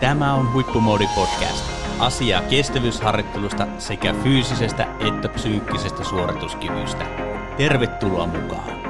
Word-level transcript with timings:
Tämä 0.00 0.34
on 0.34 0.52
Huippumoodi 0.52 1.06
Podcast. 1.14 1.64
Asiaa 1.98 2.42
kestävyysharjoittelusta 2.42 3.66
sekä 3.78 4.14
fyysisestä 4.22 4.86
että 5.08 5.28
psyykkisestä 5.28 6.04
suorituskyvystä. 6.04 7.04
Tervetuloa 7.56 8.26
mukaan! 8.26 8.80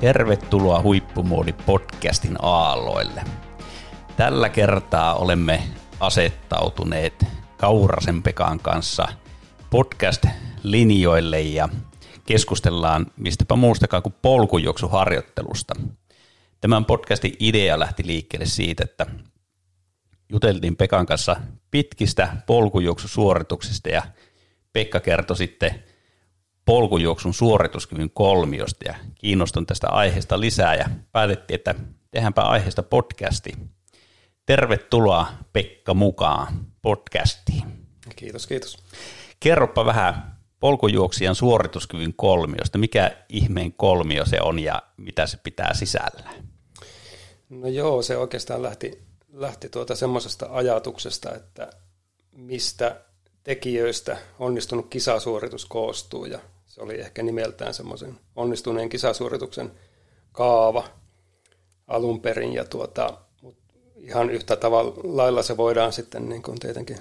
Tervetuloa 0.00 0.82
Huippumoodi 0.82 1.52
Podcastin 1.52 2.36
aalloille. 2.42 3.22
Tällä 4.16 4.48
kertaa 4.48 5.14
olemme 5.14 5.62
asettautuneet 6.00 7.26
Kaurasen 7.56 8.22
Pekan 8.22 8.60
kanssa 8.60 9.08
podcast-linjoille 9.70 11.40
ja 11.40 11.68
keskustellaan 12.28 13.06
mistäpä 13.16 13.56
muustakaan 13.56 14.02
kuin 14.02 14.14
polkujuoksuharjoittelusta. 14.22 15.74
Tämän 16.60 16.84
podcastin 16.84 17.36
idea 17.38 17.78
lähti 17.78 18.06
liikkeelle 18.06 18.46
siitä, 18.46 18.84
että 18.84 19.06
juteltiin 20.28 20.76
Pekan 20.76 21.06
kanssa 21.06 21.36
pitkistä 21.70 22.36
polkujuoksusuorituksista 22.46 23.88
ja 23.88 24.02
Pekka 24.72 25.00
kertoi 25.00 25.36
sitten 25.36 25.84
polkujuoksun 26.64 27.34
suorituskyvyn 27.34 28.10
kolmiosta 28.10 28.84
ja 28.88 28.94
kiinnostun 29.14 29.66
tästä 29.66 29.88
aiheesta 29.88 30.40
lisää 30.40 30.74
ja 30.74 30.88
päätettiin, 31.12 31.54
että 31.54 31.74
tehdäänpä 32.10 32.42
aiheesta 32.42 32.82
podcasti. 32.82 33.52
Tervetuloa 34.46 35.26
Pekka 35.52 35.94
mukaan 35.94 36.66
podcastiin. 36.82 37.62
Kiitos, 38.16 38.46
kiitos. 38.46 38.78
Kerropa 39.40 39.86
vähän 39.86 40.37
polkujuoksijan 40.60 41.34
suorituskyvyn 41.34 42.14
kolmiosta. 42.16 42.78
Mikä 42.78 43.16
ihmeen 43.28 43.72
kolmio 43.72 44.26
se 44.26 44.38
on 44.42 44.58
ja 44.58 44.82
mitä 44.96 45.26
se 45.26 45.38
pitää 45.44 45.74
sisällä? 45.74 46.30
No 47.48 47.68
joo, 47.68 48.02
se 48.02 48.16
oikeastaan 48.16 48.62
lähti, 48.62 49.02
lähti 49.32 49.68
tuota 49.68 49.94
semmoisesta 49.94 50.48
ajatuksesta, 50.50 51.34
että 51.34 51.70
mistä 52.32 53.00
tekijöistä 53.42 54.16
onnistunut 54.38 54.86
kisasuoritus 54.90 55.66
koostuu 55.66 56.24
ja 56.24 56.38
se 56.66 56.82
oli 56.82 57.00
ehkä 57.00 57.22
nimeltään 57.22 57.74
semmoisen 57.74 58.20
onnistuneen 58.36 58.88
kisasuorituksen 58.88 59.72
kaava 60.32 60.84
alun 61.86 62.20
perin 62.20 62.52
ja 62.52 62.64
tuota, 62.64 63.18
ihan 63.96 64.30
yhtä 64.30 64.56
tavalla 64.56 65.42
se 65.42 65.56
voidaan 65.56 65.92
sitten 65.92 66.28
niin 66.28 66.42
kuin 66.42 66.58
tietenkin 66.60 66.98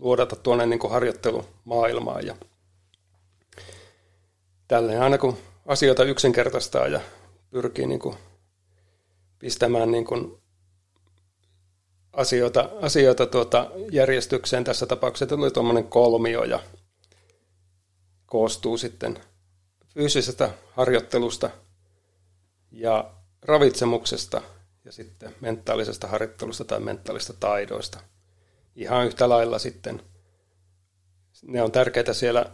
luodata 0.00 0.36
tuonne 0.36 0.66
niin 0.66 0.78
kuin 0.78 0.92
harjoittelumaailmaan. 0.92 2.26
Ja 2.26 2.36
tälleen 4.68 5.02
aina 5.02 5.18
kun 5.18 5.38
asioita 5.66 6.04
yksinkertaistaa 6.04 6.86
ja 6.86 7.00
pyrkii 7.50 7.86
niin 7.86 8.00
kuin 8.00 8.16
pistämään 9.38 9.90
niin 9.90 10.04
kuin 10.04 10.40
asioita, 12.12 12.70
asioita 12.80 13.26
tuota 13.26 13.70
järjestykseen, 13.90 14.64
tässä 14.64 14.86
tapauksessa 14.86 15.36
tuli 15.36 15.50
tuommoinen 15.50 15.84
kolmio 15.84 16.44
ja 16.44 16.60
koostuu 18.26 18.76
sitten 18.76 19.18
fyysisestä 19.94 20.50
harjoittelusta 20.72 21.50
ja 22.70 23.10
ravitsemuksesta 23.42 24.42
ja 24.84 24.92
sitten 24.92 25.34
mentaalisesta 25.40 26.06
harjoittelusta 26.06 26.64
tai 26.64 26.80
mentaalista 26.80 27.32
taidoista 27.32 28.00
ihan 28.76 29.06
yhtä 29.06 29.28
lailla 29.28 29.58
sitten. 29.58 30.02
Ne 31.42 31.62
on 31.62 31.72
tärkeitä 31.72 32.12
siellä, 32.12 32.46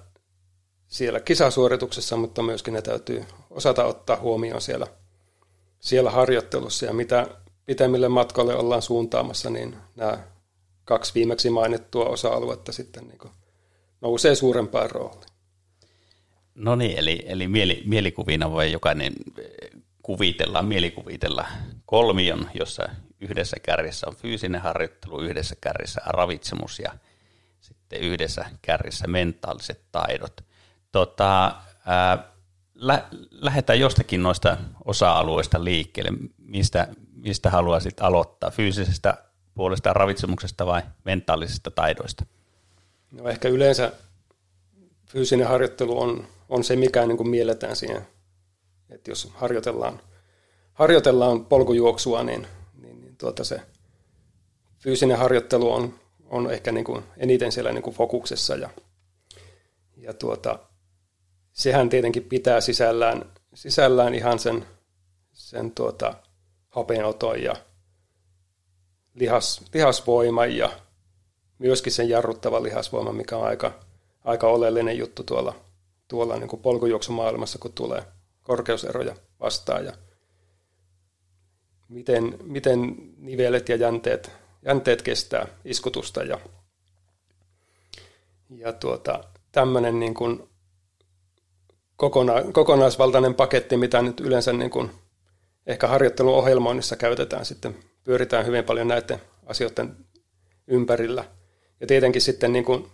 siellä 0.86 1.20
kisasuorituksessa, 1.20 2.17
mutta 2.17 2.42
myöskin 2.42 2.75
ne 2.75 2.83
täytyy 2.83 3.25
osata 3.50 3.84
ottaa 3.84 4.17
huomioon 4.17 4.61
siellä, 4.61 4.86
siellä 5.81 6.11
harjoittelussa. 6.11 6.86
Ja 6.86 6.92
mitä 6.92 7.27
pitemmille 7.67 8.08
matkoille 8.08 8.57
ollaan 8.57 8.83
suuntaamassa, 8.83 9.51
niin 9.51 9.77
nämä 9.96 10.18
kaksi 10.85 11.14
viimeksi 11.14 11.51
mainittua 11.51 12.05
osa-aluetta 12.05 12.73
sitten 12.73 13.08
niin 13.08 13.33
nousee 14.01 14.35
suurempaan 14.35 14.91
rooliin. 14.91 15.30
No 16.55 16.77
niin, 16.77 16.98
eli, 16.98 17.24
eli 17.27 17.48
mieli, 17.48 17.83
mielikuvina 17.86 18.51
voi 18.51 18.73
jokainen 18.73 19.12
kuvitella, 20.02 20.62
mielikuvitella 20.62 21.46
kolmion, 21.86 22.51
jossa 22.55 22.89
yhdessä 23.20 23.57
kärjessä 23.63 24.07
on 24.07 24.17
fyysinen 24.17 24.61
harjoittelu, 24.61 25.20
yhdessä 25.20 25.57
kärjessä 25.61 26.01
ravitsemus 26.07 26.79
ja 26.79 26.92
sitten 27.61 28.01
yhdessä 28.01 28.45
kärjessä 28.63 29.07
mentaaliset 29.07 29.80
taidot. 29.92 30.41
Tota, 30.92 31.55
ää, 31.86 32.33
lä- 32.74 33.08
lähdetään 33.30 33.80
jostakin 33.80 34.23
noista 34.23 34.57
osa-alueista 34.85 35.64
liikkeelle. 35.64 36.19
Mistä, 36.39 36.89
mistä 37.13 37.51
haluaisit 37.51 38.01
aloittaa? 38.01 38.51
Fyysisestä 38.51 39.14
puolesta 39.55 39.92
ravitsemuksesta 39.92 40.67
vai 40.67 40.83
mentaalisista 41.05 41.70
taidoista? 41.70 42.27
No 43.13 43.29
ehkä 43.29 43.48
yleensä 43.48 43.92
fyysinen 45.08 45.48
harjoittelu 45.48 46.01
on, 46.01 46.27
on 46.48 46.64
se, 46.64 46.77
mikä 46.77 47.07
niin 47.07 47.17
kuin 47.17 47.29
mielletään 47.29 47.77
siihen. 47.77 48.07
Että 48.91 49.11
jos 49.11 49.30
harjoitellaan, 49.35 50.01
harjoitellaan 50.77 51.45
polkujuoksua, 51.47 52.23
niin 52.23 52.47
tuota 53.19 53.45
se 53.45 53.61
fyysinen 54.79 55.19
harjoittelu 55.19 55.73
on, 55.73 55.95
on 56.25 56.51
ehkä 56.51 56.73
niin 56.73 56.85
kuin 56.85 57.03
eniten 57.17 57.53
siellä 57.53 57.73
niin 57.73 57.83
kuin 57.83 57.97
fokuksessa 57.97 58.55
ja, 58.55 58.70
ja 59.97 60.15
tuota, 60.15 60.59
sehän 61.53 61.89
tietenkin 61.89 62.25
pitää 62.25 62.61
sisällään, 62.61 63.33
sisällään 63.55 64.15
ihan 64.15 64.39
sen, 64.39 64.67
sen 65.33 65.70
tuota, 65.70 66.15
hapeenoton 66.69 67.42
ja 67.42 67.57
lihas, 69.15 69.61
lihasvoiman 69.75 70.57
ja 70.57 70.70
myöskin 71.59 71.92
sen 71.92 72.09
jarruttava 72.09 72.63
lihasvoima, 72.63 73.13
mikä 73.13 73.36
on 73.36 73.47
aika, 73.47 73.73
aika 74.25 74.47
oleellinen 74.48 74.98
juttu 74.98 75.25
tuolla, 75.25 75.55
tuolla 76.09 76.36
niin 76.36 76.48
kuin 76.48 76.63
polkujuoksumaailmassa, 76.63 77.59
kun 77.59 77.73
tulee 77.73 78.03
korkeuseroja 78.42 79.17
vastaan. 79.41 79.85
Ja 79.85 79.92
miten, 81.89 82.39
miten 82.42 82.97
nivelet 83.19 83.69
ja 83.69 83.77
jänteet, 83.77 84.33
jänteet 84.64 85.02
kestää 85.02 85.47
iskutusta 85.64 86.23
ja, 86.23 86.41
ja 88.51 88.73
tuota, 88.73 89.24
tämmöinen 89.52 90.01
niin 90.01 90.14
kuin 90.14 90.48
kokona, 91.97 92.33
kokonaisvaltainen 92.52 93.35
paketti, 93.35 93.77
mitä 93.77 94.02
nyt 94.02 94.20
yleensä 94.20 94.52
niin 94.52 94.70
kuin 94.70 94.91
ehkä 95.67 95.89
harjoitteluohjelmoinnissa 95.89 96.97
käytetään 96.97 97.45
sitten, 97.45 97.77
pyöritään 98.05 98.47
hyvin 98.47 98.64
paljon 98.64 98.89
näiden 98.89 99.23
asioiden 99.47 99.97
ympärillä. 100.67 101.24
Ja 101.80 101.86
tietenkin 101.86 102.23
sitten 102.23 102.53
niin 102.53 102.64
kuin 102.64 102.91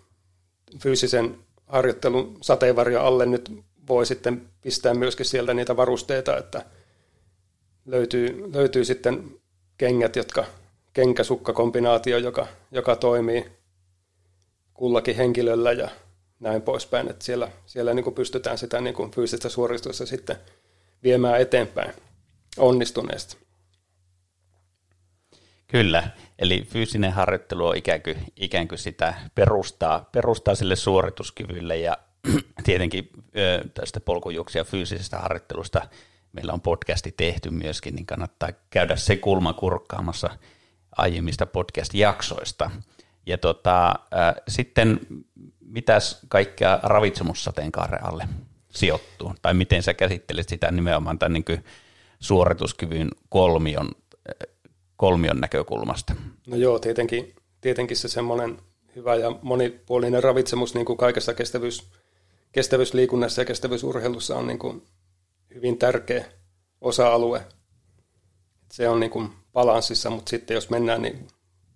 fyysisen 0.82 1.38
harjoittelun 1.66 2.38
sateenvarjo 2.40 3.00
alle 3.00 3.26
nyt 3.26 3.52
voi 3.88 4.06
sitten 4.06 4.48
pistää 4.62 4.94
myöskin 4.94 5.26
sieltä 5.26 5.54
niitä 5.54 5.76
varusteita, 5.76 6.36
että– 6.36 6.64
löytyy, 7.86 8.52
löytyy 8.54 8.84
sitten 8.84 9.40
kengät, 9.78 10.16
jotka 10.16 10.44
kenkäsukkakombinaatio, 10.92 12.18
joka, 12.18 12.46
joka 12.70 12.96
toimii 12.96 13.52
kullakin 14.74 15.16
henkilöllä 15.16 15.72
ja 15.72 15.88
näin 16.40 16.62
poispäin, 16.62 17.10
että 17.10 17.24
siellä, 17.24 17.48
siellä 17.66 17.94
niin 17.94 18.04
kuin 18.04 18.14
pystytään 18.14 18.58
sitä 18.58 18.80
niin 18.80 18.94
kuin 18.94 19.10
fyysistä 19.10 19.48
suoristusta 19.48 20.06
sitten 20.06 20.36
viemään 21.02 21.40
eteenpäin 21.40 21.92
onnistuneesti. 22.58 23.36
Kyllä, 25.66 26.10
eli 26.38 26.64
fyysinen 26.68 27.12
harjoittelu 27.12 27.66
on 27.66 27.76
ikään 27.76 28.02
kuin, 28.02 28.16
ikään 28.36 28.68
kuin 28.68 28.78
sitä 28.78 29.14
perustaa, 29.34 30.08
perustaa 30.12 30.54
sille 30.54 30.76
suorituskyvylle 30.76 31.76
ja 31.76 31.98
tietenkin 32.64 33.10
tästä 33.74 34.00
polkujuoksia 34.00 34.64
fyysisestä 34.64 35.18
harjoittelusta 35.18 35.88
meillä 36.32 36.52
on 36.52 36.60
podcasti 36.60 37.14
tehty 37.16 37.50
myöskin, 37.50 37.94
niin 37.94 38.06
kannattaa 38.06 38.48
käydä 38.70 38.96
se 38.96 39.16
kulma 39.16 39.52
kurkkaamassa 39.52 40.30
aiemmista 40.96 41.46
podcast-jaksoista. 41.46 42.70
Ja 43.26 43.38
tota, 43.38 43.88
äh, 43.88 44.34
sitten 44.48 45.00
mitäs 45.60 46.20
kaikkea 46.28 46.80
ravitsemussateenkaaren 46.82 48.04
alle 48.04 48.28
sijoittuu? 48.70 49.34
Tai 49.42 49.54
miten 49.54 49.82
sä 49.82 49.94
käsittelet 49.94 50.48
sitä 50.48 50.70
nimenomaan 50.70 51.18
tämän 51.18 51.32
niin 51.32 51.64
suorituskyvyn 52.20 53.10
kolmion, 53.28 53.90
kolmion 54.96 55.40
näkökulmasta? 55.40 56.14
No 56.46 56.56
joo, 56.56 56.78
tietenkin, 56.78 57.34
tietenkin 57.60 57.96
se 57.96 58.08
semmoinen 58.08 58.58
hyvä 58.96 59.14
ja 59.14 59.38
monipuolinen 59.42 60.22
ravitsemus 60.22 60.74
niin 60.74 60.86
kuin 60.86 60.96
kaikessa 60.96 61.34
kestävyys, 61.34 61.90
kestävyysliikunnassa 62.52 63.40
ja 63.40 63.44
kestävyysurheilussa 63.44 64.36
on 64.36 64.46
niin 64.46 64.58
kuin 64.58 64.82
hyvin 65.54 65.78
tärkeä 65.78 66.24
osa-alue. 66.80 67.46
Se 68.72 68.88
on 68.88 69.00
niin 69.00 69.10
kuin 69.10 69.30
balanssissa, 69.52 70.10
mutta 70.10 70.30
sitten 70.30 70.54
jos 70.54 70.70
mennään 70.70 71.02
niin 71.02 71.28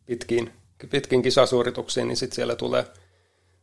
pitkiin, 0.06 0.52
pitkiin 0.90 1.22
kisasuorituksiin, 1.22 2.08
niin 2.08 2.16
sitten 2.16 2.36
siellä 2.36 2.56
tulee, 2.56 2.84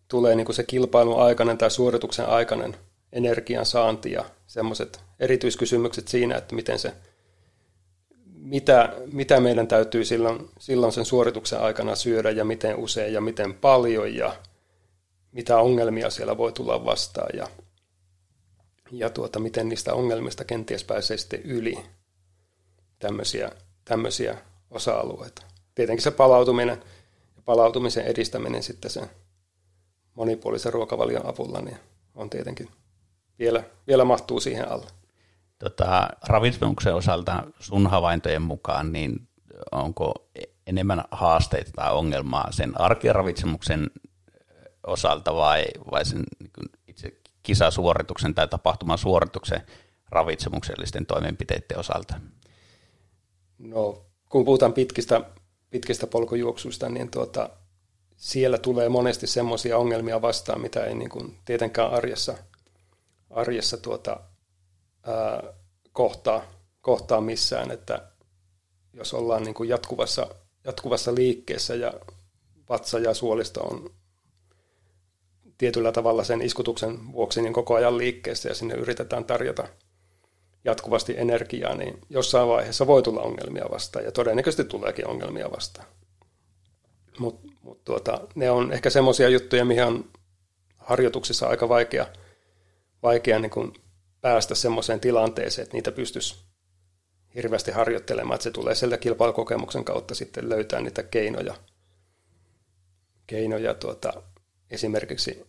tulee 0.08 0.36
niin 0.36 0.46
kuin 0.46 0.56
se 0.56 0.64
kilpailun 0.64 1.22
aikainen 1.22 1.58
tai 1.58 1.72
suorituksen 1.72 2.26
aikainen 2.26 2.76
energian 3.12 3.66
saanti 3.66 4.12
ja 4.12 4.26
semmoiset 4.48 5.02
erityiskysymykset 5.20 6.08
siinä, 6.08 6.38
että 6.38 6.56
miten 6.56 6.80
se, 6.80 6.94
mitä, 8.26 8.94
mitä 9.12 9.40
meidän 9.40 9.68
täytyy 9.68 10.06
silloin, 10.06 10.50
silloin 10.60 10.92
sen 10.92 11.06
suorituksen 11.06 11.60
aikana 11.60 11.96
syödä 11.96 12.30
ja 12.30 12.46
miten 12.46 12.76
usein 12.76 13.14
ja 13.14 13.22
miten 13.22 13.54
paljon 13.54 14.16
ja 14.16 14.36
mitä 15.32 15.58
ongelmia 15.58 16.10
siellä 16.10 16.38
voi 16.38 16.52
tulla 16.52 16.86
vastaan 16.86 17.30
ja, 17.38 17.48
ja 18.94 19.10
tuota, 19.10 19.40
miten 19.40 19.70
niistä 19.70 19.94
ongelmista 19.94 20.44
kenties 20.44 20.84
pääsee 20.84 21.18
sitten 21.18 21.42
yli 21.42 21.78
tämmöisiä, 23.00 23.52
tämmöisiä 23.86 24.38
osa-alueita. 24.72 25.42
Tietenkin 25.76 26.04
se 26.04 26.12
palautuminen 26.12 26.84
ja 27.36 27.42
palautumisen 27.46 28.06
edistäminen 28.06 28.64
sitten 28.64 28.92
sen 28.92 29.10
monipuolisen 30.14 30.74
ruokavalion 30.74 31.26
avulla 31.26 31.62
niin 31.62 31.78
on 32.16 32.30
tietenkin 32.30 32.70
vielä, 33.40 33.64
vielä 33.88 34.06
mahtuu 34.06 34.40
siihen 34.40 34.72
alle. 34.72 34.88
Tota, 35.60 36.10
ravitsemuksen 36.28 36.96
osalta 36.96 37.44
sun 37.60 37.88
havaintojen 37.88 38.42
mukaan, 38.42 38.94
niin 38.94 39.28
onko 39.72 40.30
enemmän 40.68 41.04
haasteita 41.12 41.72
tai 41.72 41.94
ongelmaa 41.94 42.52
sen 42.52 42.82
arkiravitsemuksen 42.82 43.92
osalta 44.88 45.36
vai, 45.36 45.66
vai 45.92 46.06
sen 46.06 46.24
niin 46.40 46.52
kisasuorituksen 47.44 48.36
tai 48.36 48.48
tapahtuman 48.48 48.98
suorituksen 48.98 49.62
ravitsemuksellisten 50.10 51.06
toimenpiteiden 51.06 51.80
osalta? 51.80 52.16
No, 53.58 54.06
kun 54.30 54.46
puhutaan 54.46 54.74
pitkistä, 54.74 55.22
pitkistä 55.70 56.08
polkujuoksuista, 56.08 56.90
niin 56.90 57.12
tuota, 57.12 57.50
siellä 58.18 58.58
tulee 58.58 58.90
monesti 58.90 59.28
semmoisia 59.28 59.78
ongelmia 59.78 60.22
vastaan, 60.22 60.62
mitä 60.62 60.86
ei 60.86 60.96
niin 60.96 61.10
kuin 61.10 61.38
tietenkään 61.46 61.92
arjessa, 61.92 62.38
arjessa 63.30 63.78
tuota, 63.78 64.20
ää, 65.04 65.44
kohtaa, 65.94 66.44
kohtaa 66.82 67.22
missään, 67.22 67.72
että 67.72 68.08
jos 68.94 69.14
ollaan 69.14 69.44
niin 69.44 69.54
kuin 69.54 69.70
jatkuvassa, 69.70 70.28
jatkuvassa 70.64 71.16
liikkeessä 71.16 71.76
ja 71.76 71.94
vatsa 72.70 73.00
ja 73.00 73.14
suolisto 73.14 73.62
on 73.62 73.90
tietyllä 75.58 75.92
tavalla 75.92 76.24
sen 76.24 76.42
iskutuksen 76.42 77.14
vuoksi 77.14 77.42
niin 77.42 77.54
koko 77.54 77.76
ajan 77.76 77.98
liikkeessä 77.98 78.50
ja 78.50 78.56
sinne 78.56 78.76
yritetään 78.76 79.26
tarjota 79.26 79.68
jatkuvasti 80.66 81.14
energiaa, 81.18 81.76
niin 81.76 82.02
jossain 82.10 82.48
vaiheessa 82.48 82.88
voi 82.88 83.04
tulla 83.04 83.22
ongelmia 83.22 83.66
vastaan 83.72 84.06
ja 84.06 84.12
todennäköisesti 84.12 84.64
tuleekin 84.64 85.08
ongelmia 85.08 85.52
vastaan. 85.52 85.88
Mutta 87.20 87.48
mut 87.62 87.84
tuota, 87.84 88.28
ne 88.36 88.52
on 88.52 88.74
ehkä 88.74 88.90
semmoisia 88.90 89.30
juttuja, 89.30 89.66
mihin 89.66 89.84
on 89.84 90.10
harjoituksissa 90.78 91.48
aika 91.48 91.70
vaikea, 91.70 92.06
vaikea 93.04 93.40
niin 93.40 93.52
kuin 93.52 93.74
päästä 94.22 94.56
semmoiseen 94.56 95.00
tilanteeseen, 95.00 95.64
että 95.64 95.78
niitä 95.78 95.92
pystyisi 95.92 96.36
hirveästi 97.36 97.72
harjoittelemaan, 97.72 98.36
että 98.36 98.44
se 98.44 98.52
tulee 98.52 98.76
sieltä 98.76 98.98
kilpailukokemuksen 98.98 99.86
kautta 99.86 100.16
sitten 100.16 100.50
löytää 100.50 100.82
niitä 100.82 101.04
keinoja, 101.04 101.56
keinoja 103.28 103.74
tuota, 103.74 104.24
esimerkiksi 104.74 105.46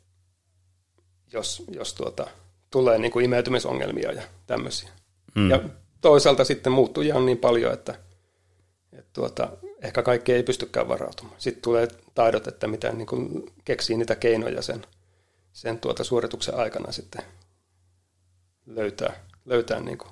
jos, 1.32 1.62
jos 1.68 1.94
tuota, 1.94 2.26
tulee 2.70 2.98
niin 2.98 3.12
kuin 3.12 3.24
imeytymisongelmia 3.24 4.12
ja 4.12 4.22
tämmöisiä. 4.46 4.90
Mm. 5.34 5.50
Ja 5.50 5.60
toisaalta 6.00 6.44
sitten 6.44 6.72
muuttujia 6.72 7.16
on 7.16 7.26
niin 7.26 7.38
paljon, 7.38 7.72
että, 7.72 7.98
että 8.92 9.10
tuota, 9.12 9.48
ehkä 9.82 10.02
kaikki 10.02 10.32
ei 10.32 10.42
pystykään 10.42 10.88
varautumaan. 10.88 11.40
Sitten 11.40 11.62
tulee 11.62 11.88
taidot, 12.14 12.46
että 12.46 12.66
miten 12.66 12.98
niin 12.98 13.06
kuin 13.06 13.52
keksii 13.64 13.96
niitä 13.96 14.16
keinoja 14.16 14.62
sen, 14.62 14.86
sen 15.52 15.78
tuota 15.78 16.04
suorituksen 16.04 16.54
aikana 16.54 16.92
sitten 16.92 17.22
löytää, 18.66 19.26
löytää 19.44 19.80
niin 19.80 19.98
kuin 19.98 20.10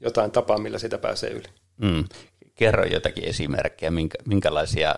jotain 0.00 0.30
tapaa, 0.30 0.58
millä 0.58 0.78
sitä 0.78 0.98
pääsee 0.98 1.30
yli. 1.30 1.48
Mm. 1.76 2.04
Kerro 2.54 2.84
jotakin 2.84 3.24
esimerkkejä, 3.24 3.90
minkä, 3.90 4.18
minkälaisia 4.24 4.94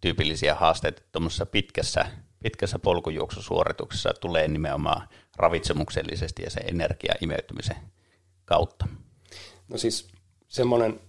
tyypillisiä 0.00 0.54
haasteita 0.54 1.02
tuommoisessa 1.12 1.46
pitkässä, 1.46 2.06
pitkässä 2.42 2.78
polkujuoksusuorituksessa 2.78 4.14
tulee 4.20 4.48
nimenomaan 4.48 5.08
ravitsemuksellisesti 5.36 6.42
ja 6.42 6.50
se 6.50 6.60
energia 6.60 7.14
imeytymisen 7.20 7.76
kautta? 8.44 8.86
No 9.68 9.78
siis 9.78 10.08
semmoinen 10.48 11.00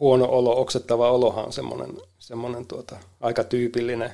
huono 0.00 0.24
olo, 0.24 0.60
oksettava 0.60 1.10
olohan 1.10 1.46
on 1.46 1.52
semmoinen, 1.52 1.96
semmoinen 2.18 2.66
tuota, 2.66 2.96
aika 3.20 3.44
tyypillinen. 3.44 4.10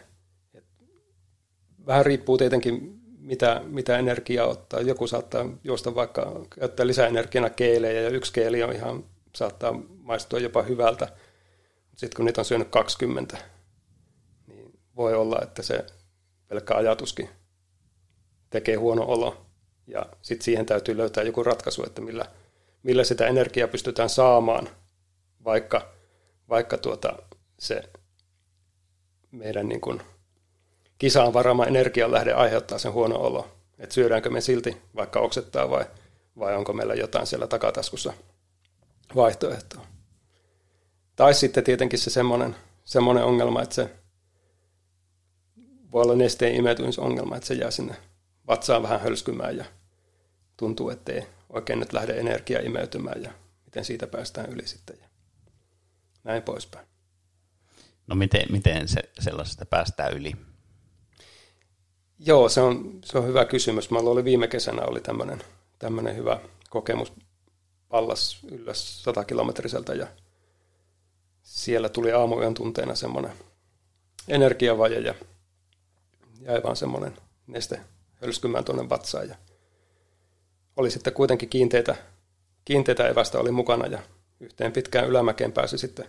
Vähän 1.86 2.06
riippuu 2.06 2.38
tietenkin, 2.38 3.00
mitä, 3.18 3.62
mitä 3.64 3.98
energiaa 3.98 4.46
ottaa. 4.46 4.80
Joku 4.80 5.06
saattaa 5.06 5.48
juosta 5.64 5.94
vaikka 5.94 6.46
käyttää 6.60 6.86
lisäenergiana 6.86 7.50
keelejä 7.50 8.00
ja 8.00 8.08
yksi 8.08 8.32
keeli 8.32 8.62
on 8.62 8.72
ihan, 8.72 9.04
saattaa 9.36 9.72
maistua 10.02 10.38
jopa 10.38 10.62
hyvältä. 10.62 11.08
Sitten 11.96 12.16
kun 12.16 12.24
niitä 12.24 12.40
on 12.40 12.44
syönyt 12.44 12.68
20, 12.68 13.36
niin 14.46 14.78
voi 14.96 15.14
olla, 15.14 15.40
että 15.42 15.62
se 15.62 15.86
pelkkä 16.52 16.74
ajatuskin 16.74 17.28
tekee 18.50 18.76
huono 18.76 19.04
olo. 19.04 19.46
Ja 19.86 20.06
sitten 20.22 20.44
siihen 20.44 20.66
täytyy 20.66 20.96
löytää 20.96 21.24
joku 21.24 21.42
ratkaisu, 21.42 21.84
että 21.86 22.00
millä, 22.00 22.26
millä 22.82 23.04
sitä 23.04 23.26
energiaa 23.26 23.68
pystytään 23.68 24.08
saamaan, 24.08 24.68
vaikka, 25.44 25.92
vaikka 26.48 26.78
tuota, 26.78 27.18
se 27.58 27.82
meidän 29.30 29.68
niin 29.68 29.80
kuin 29.80 30.02
kisaan 30.98 31.32
varama 31.32 31.66
lähde 32.06 32.32
aiheuttaa 32.32 32.78
sen 32.78 32.92
huono 32.92 33.16
olo. 33.16 33.48
Että 33.78 33.94
syödäänkö 33.94 34.30
me 34.30 34.40
silti 34.40 34.76
vaikka 34.96 35.20
oksettaa 35.20 35.70
vai, 35.70 35.84
vai 36.38 36.56
onko 36.56 36.72
meillä 36.72 36.94
jotain 36.94 37.26
siellä 37.26 37.46
takataskussa 37.46 38.12
vaihtoehtoa. 39.16 39.86
Tai 41.16 41.34
sitten 41.34 41.64
tietenkin 41.64 41.98
se 41.98 42.10
semmoinen, 42.10 42.56
semmoinen 42.84 43.24
ongelma, 43.24 43.62
että 43.62 43.74
se 43.74 44.01
voi 45.92 46.02
olla 46.02 46.14
nesteen 46.14 46.54
imeytymisongelma, 46.54 47.36
että 47.36 47.46
se 47.46 47.54
jää 47.54 47.70
sinne 47.70 47.94
vatsaan 48.48 48.82
vähän 48.82 49.00
hölskymään 49.00 49.56
ja 49.56 49.64
tuntuu, 50.56 50.90
ettei 50.90 51.26
oikein 51.50 51.80
nyt 51.80 51.92
lähde 51.92 52.12
energia 52.12 52.60
imeytymään 52.60 53.22
ja 53.22 53.30
miten 53.64 53.84
siitä 53.84 54.06
päästään 54.06 54.50
yli 54.52 54.66
sitten 54.66 54.96
ja 55.00 55.06
näin 56.24 56.42
poispäin. 56.42 56.86
No 58.06 58.14
miten, 58.14 58.46
miten 58.50 58.88
se, 58.88 59.00
sellaisesta 59.20 59.66
päästään 59.66 60.12
yli? 60.12 60.32
Joo, 62.18 62.48
se 62.48 62.60
on, 62.60 62.98
se 63.04 63.18
on 63.18 63.26
hyvä 63.26 63.44
kysymys. 63.44 63.90
Meillä 63.90 64.10
oli 64.10 64.24
viime 64.24 64.48
kesänä 64.48 64.82
oli 64.82 65.00
tämmöinen, 65.00 65.42
tämmöinen 65.78 66.16
hyvä 66.16 66.40
kokemus 66.70 67.12
Pallas 67.88 68.38
ylös 68.50 69.02
100 69.02 69.24
kilometriseltä 69.24 69.94
ja 69.94 70.06
siellä 71.42 71.88
tuli 71.88 72.12
aamuyön 72.12 72.54
tunteena 72.54 72.94
semmoinen 72.94 73.32
energiavaje 74.28 74.98
ja 74.98 75.14
jäi 76.44 76.62
vaan 76.62 76.76
semmoinen 76.76 77.16
neste 77.46 77.80
hölskymään 78.14 78.64
tuonne 78.64 78.88
vatsaan 78.88 79.28
ja 79.28 79.34
oli 80.76 80.90
sitten 80.90 81.12
kuitenkin 81.12 81.48
kiinteitä, 81.48 81.96
kiinteitä 82.64 83.08
evästä 83.08 83.38
oli 83.38 83.50
mukana 83.50 83.86
ja 83.86 83.98
yhteen 84.40 84.72
pitkään 84.72 85.08
ylämäkeen 85.08 85.52
pääsi 85.52 85.78
sitten 85.78 86.06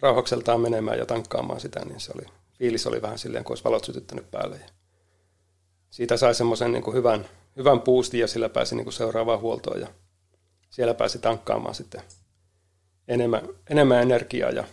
rauhakseltaan 0.00 0.60
menemään 0.60 0.98
ja 0.98 1.06
tankkaamaan 1.06 1.60
sitä, 1.60 1.84
niin 1.84 2.00
se 2.00 2.12
oli, 2.14 2.26
fiilis 2.58 2.86
oli 2.86 3.02
vähän 3.02 3.18
silleen, 3.18 3.44
kun 3.44 3.50
olisi 3.52 3.64
valot 3.64 3.84
sytyttänyt 3.84 4.30
päälle. 4.30 4.56
Ja 4.56 4.68
siitä 5.90 6.16
sai 6.16 6.34
semmoisen 6.34 6.72
niin 6.72 6.94
hyvän, 6.94 7.28
hyvän 7.56 7.80
boostin 7.80 8.20
ja 8.20 8.26
sillä 8.26 8.48
pääsi 8.48 8.74
niin 8.74 8.84
kuin 8.84 8.94
seuraavaan 8.94 9.40
huoltoon 9.40 9.80
ja 9.80 9.88
siellä 10.70 10.94
pääsi 10.94 11.18
tankkaamaan 11.18 11.74
sitten 11.74 12.02
enemmän, 13.08 13.48
enemmän 13.70 14.02
energiaa 14.02 14.50
ja 14.50 14.64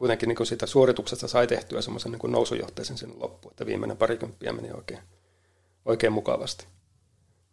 kuitenkin 0.00 0.28
niin 0.28 0.36
kuin 0.36 0.46
siitä 0.46 0.66
suorituksesta 0.66 1.28
sai 1.28 1.46
tehtyä 1.46 1.82
semmoisen 1.82 2.12
niin 2.12 2.32
nousujohteisen 2.32 2.98
sinne 2.98 3.14
loppuun, 3.18 3.52
että 3.52 3.66
viimeinen 3.66 3.96
parikymppiä 3.96 4.52
meni 4.52 4.72
oikein, 4.72 5.00
oikein 5.84 6.12
mukavasti. 6.12 6.66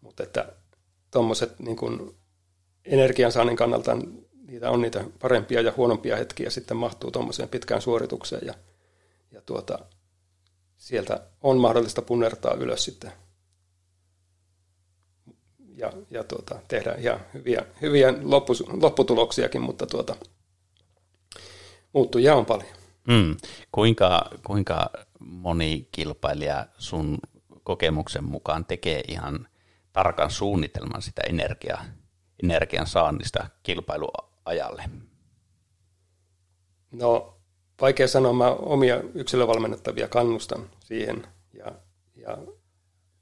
Mutta 0.01 0.24
että 0.24 0.54
tuommoiset 1.12 1.60
niin 1.60 2.16
energiansaannin 2.86 3.58
kannalta 3.58 3.98
niitä 4.48 4.70
on 4.72 4.82
niitä 4.82 5.04
parempia 5.20 5.62
ja 5.62 5.74
huonompia 5.77 6.16
hetkiä 6.16 6.50
sitten 6.50 6.77
mahtuu 6.77 7.12
tuommoiseen 7.12 7.50
pitkään 7.50 7.82
suoritukseen 7.82 8.48
ja, 8.48 8.54
ja 9.32 9.42
tuota, 9.42 9.80
sieltä 10.77 11.24
on 11.42 11.58
mahdollista 11.58 12.01
punnertaa 12.01 12.54
ylös 12.54 12.86
sitten 12.86 13.12
ja, 15.75 15.94
ja 16.10 16.24
tuota, 16.24 16.60
tehdä 16.68 16.96
ihan 16.96 17.20
hyviä, 17.34 17.66
hyviä 17.82 18.13
lopputuloksiakin, 18.82 19.62
mutta 19.62 19.86
tuota, 19.86 20.16
muuttujia 21.98 22.36
on 22.36 22.46
paljon. 22.46 22.70
Mm. 23.08 23.36
Kuinka, 23.72 24.30
kuinka 24.46 24.89
moni 25.20 25.88
kilpailija 25.92 26.66
sun 26.77 27.18
kokemuksen 27.63 28.24
mukaan 28.24 28.66
tekee 28.66 29.01
ihan 29.08 29.48
tarkan 29.94 30.32
suunnitelman 30.32 31.01
sitä 31.01 31.22
energiaa, 31.30 31.86
energian 32.44 32.88
saannista 32.88 33.50
kilpailuajalle? 33.63 34.84
No, 36.92 37.38
vaikea 37.82 38.08
sanoa. 38.08 38.34
Mä 38.34 38.50
omia 38.50 39.01
yksilövalmennettavia 39.13 40.08
kannustan 40.08 40.70
siihen 40.80 41.27
ja, 41.54 41.72
ja 42.16 42.38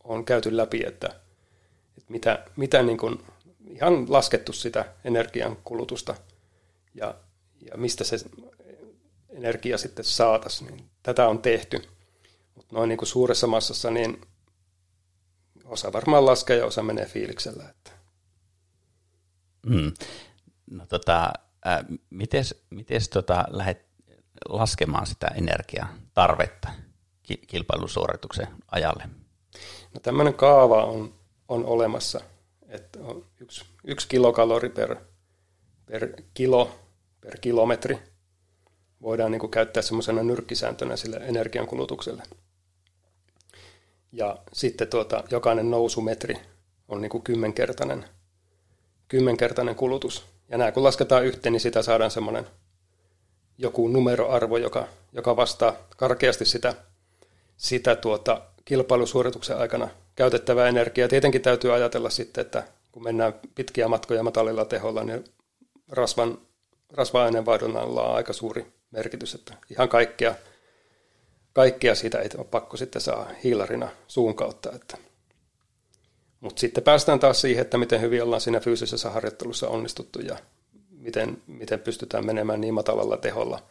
on 0.04 0.26
käyty 0.26 0.58
läpi, 0.58 0.84
että, 0.88 1.10
mitä, 2.10 2.46
mitä 2.56 2.84
niin 2.84 2.98
kuin, 2.98 3.24
ihan 3.70 4.06
laskettu 4.10 4.54
sitä 4.54 4.86
energian 5.04 5.58
kulutusta 5.64 6.16
ja, 6.94 7.16
ja 7.72 7.78
mistä 7.78 8.04
se 8.04 8.18
energia 9.36 9.78
sitten 9.78 10.06
saataisiin. 10.06 10.72
Niin 10.72 10.90
tätä 11.04 11.28
on 11.28 11.42
tehty. 11.42 11.82
Mutta 12.56 12.76
noin 12.76 12.90
niin 12.90 12.98
kuin 12.98 13.08
suuressa 13.08 13.48
massassa, 13.48 13.92
niin 13.92 14.22
osa 15.66 15.94
varmaan 15.94 16.26
laskee 16.26 16.58
ja 16.58 16.66
osa 16.66 16.84
menee 16.84 17.06
fiiliksellä. 17.06 17.70
Että. 17.70 17.92
Mm. 19.66 19.92
No 20.72 20.86
tota, 20.86 21.34
äh, 21.68 21.86
mites, 22.10 22.66
mites 22.70 23.10
tota, 23.10 23.46
lähdet 23.50 23.86
laskemaan 24.50 25.08
sitä 25.08 25.28
energiatarvetta 25.28 26.70
kilpailusuorituksen 27.48 28.48
ajalle? 28.72 29.10
No 29.94 30.00
tämmöinen 30.00 30.34
kaava 30.34 30.84
on, 30.84 31.14
on 31.48 31.66
olemassa, 31.66 32.22
että 32.68 33.00
on 33.00 33.26
yksi, 33.40 33.66
yksi 33.84 34.08
kilokalori 34.08 34.70
per, 34.70 34.96
per 35.86 36.10
kilo 36.34 36.86
per 37.22 37.40
kilometri 37.40 38.00
voidaan 39.02 39.32
niin 39.32 39.40
kuin 39.40 39.52
käyttää 39.52 39.84
semmoisena 39.84 40.24
nyrkkisääntönä 40.24 40.96
sille 40.96 41.18
energiankulutukselle. 41.18 42.24
Ja 44.12 44.38
sitten 44.54 44.88
tuota, 44.88 45.24
jokainen 45.32 45.72
nousumetri 45.72 46.36
on 46.88 47.02
niin 47.02 47.10
kuin 47.10 47.24
kymmenkertainen, 47.24 48.06
kymmenkertainen 49.08 49.76
kulutus. 49.76 50.26
Ja 50.50 50.58
nämä 50.58 50.72
kun 50.72 50.84
lasketaan 50.84 51.26
yhteen, 51.26 51.54
niin 51.54 51.62
sitä 51.62 51.82
saadaan 51.82 52.12
semmoinen 52.12 52.48
joku 53.58 53.88
numeroarvo, 53.88 54.58
joka, 54.58 54.88
joka 55.14 55.36
vastaa 55.36 55.76
karkeasti 55.98 56.46
sitä, 56.46 56.74
sitä 57.58 57.96
tuota, 57.96 58.42
kilpailusuorituksen 58.66 59.58
aikana 59.58 59.90
käytettävää 60.16 60.68
energiaa. 60.68 61.08
Tietenkin 61.08 61.42
täytyy 61.42 61.74
ajatella 61.74 62.10
sitten, 62.10 62.42
että 62.42 62.64
kun 62.92 63.04
mennään 63.04 63.34
pitkiä 63.56 63.88
matkoja 63.88 64.24
matalilla 64.24 64.66
teholla, 64.66 65.04
niin 65.04 65.24
rasvan, 65.90 66.38
rasva-aineenvaihdonnalla 66.94 68.02
on 68.02 68.16
aika 68.16 68.34
suuri 68.34 68.66
merkitys, 68.96 69.36
että 69.36 69.54
ihan 69.70 69.90
kaikkea, 69.90 70.36
kaikkea 71.54 71.96
siitä 71.96 72.20
ei 72.20 72.30
ole 72.38 72.46
pakko 72.46 72.78
sitten 72.78 73.02
saa 73.02 73.30
hiilarina 73.44 73.90
suun 74.08 74.36
kautta. 74.36 74.72
Että. 74.76 74.98
Mutta 76.40 76.60
sitten 76.60 76.84
päästään 76.84 77.20
taas 77.20 77.42
siihen, 77.42 77.62
että 77.62 77.78
miten 77.78 78.02
hyvin 78.02 78.24
ollaan 78.24 78.42
siinä 78.42 78.60
fyysisessä 78.60 79.10
harjoittelussa 79.10 79.68
onnistuttu 79.68 80.20
ja 80.20 80.38
miten, 80.90 81.42
miten 81.48 81.80
pystytään 81.80 82.26
menemään 82.26 82.62
niin 82.62 82.74
matalalla 82.74 83.18
teholla 83.18 83.64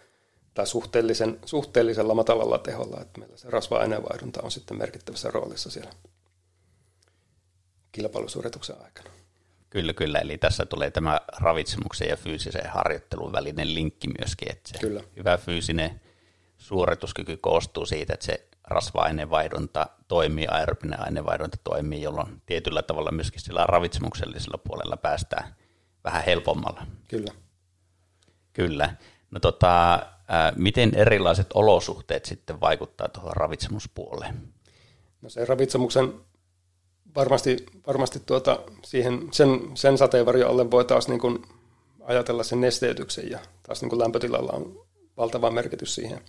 tai 0.54 0.66
suhteellisen, 0.66 1.38
suhteellisella 1.44 2.14
matalalla 2.14 2.58
teholla, 2.58 3.00
että 3.00 3.20
meillä 3.20 3.36
se 3.36 3.50
rasva-aineenvaihdunta 3.50 4.42
on 4.42 4.50
sitten 4.50 4.78
merkittävässä 4.78 5.30
roolissa 5.30 5.70
siellä 5.70 5.90
kilpailusuorituksen 7.92 8.76
aikana. 8.84 9.10
Kyllä, 9.74 9.92
kyllä. 9.92 10.18
Eli 10.18 10.38
tässä 10.38 10.66
tulee 10.66 10.90
tämä 10.90 11.20
ravitsemuksen 11.40 12.08
ja 12.08 12.16
fyysisen 12.16 12.70
harjoittelun 12.70 13.32
välinen 13.32 13.74
linkki 13.74 14.08
myöskin, 14.18 14.50
että 14.50 14.68
se 14.68 14.78
kyllä. 14.78 15.00
hyvä 15.16 15.36
fyysinen 15.36 16.00
suorituskyky 16.58 17.36
koostuu 17.36 17.86
siitä, 17.86 18.14
että 18.14 18.26
se 18.26 18.48
rasva-aineenvaihdunta 18.64 19.86
toimii, 20.08 20.46
aerobinen 20.50 21.00
aineenvaihdunta 21.00 21.56
toimii, 21.64 22.02
jolloin 22.02 22.42
tietyllä 22.46 22.82
tavalla 22.82 23.10
myöskin 23.10 23.40
sillä 23.40 23.66
ravitsemuksellisella 23.66 24.58
puolella 24.58 24.96
päästään 24.96 25.54
vähän 26.04 26.24
helpommalla. 26.24 26.86
Kyllä. 27.08 27.32
Kyllä. 28.52 28.96
No 29.30 29.40
tota, 29.40 29.92
ää, 30.28 30.52
miten 30.56 30.94
erilaiset 30.94 31.46
olosuhteet 31.54 32.24
sitten 32.24 32.60
vaikuttaa 32.60 33.08
tuohon 33.08 33.36
ravitsemuspuoleen? 33.36 34.34
No 35.22 35.28
se 35.28 35.44
ravitsemuksen 35.44 36.12
varmasti, 37.16 37.66
varmasti 37.86 38.20
tuota, 38.26 38.60
siihen, 38.84 39.28
sen, 39.30 39.60
sen 39.74 39.98
sateenvarjon 39.98 40.50
alle 40.50 40.70
voi 40.70 40.84
taas 40.84 41.08
niin 41.08 41.20
kuin 41.20 41.42
ajatella 42.02 42.42
sen 42.42 42.60
nesteytyksen 42.60 43.30
ja 43.30 43.38
taas 43.62 43.82
niin 43.82 43.90
kuin 43.90 44.00
lämpötilalla 44.00 44.52
on 44.52 44.84
valtava 45.16 45.50
merkitys 45.50 45.94
siihen. 45.94 46.20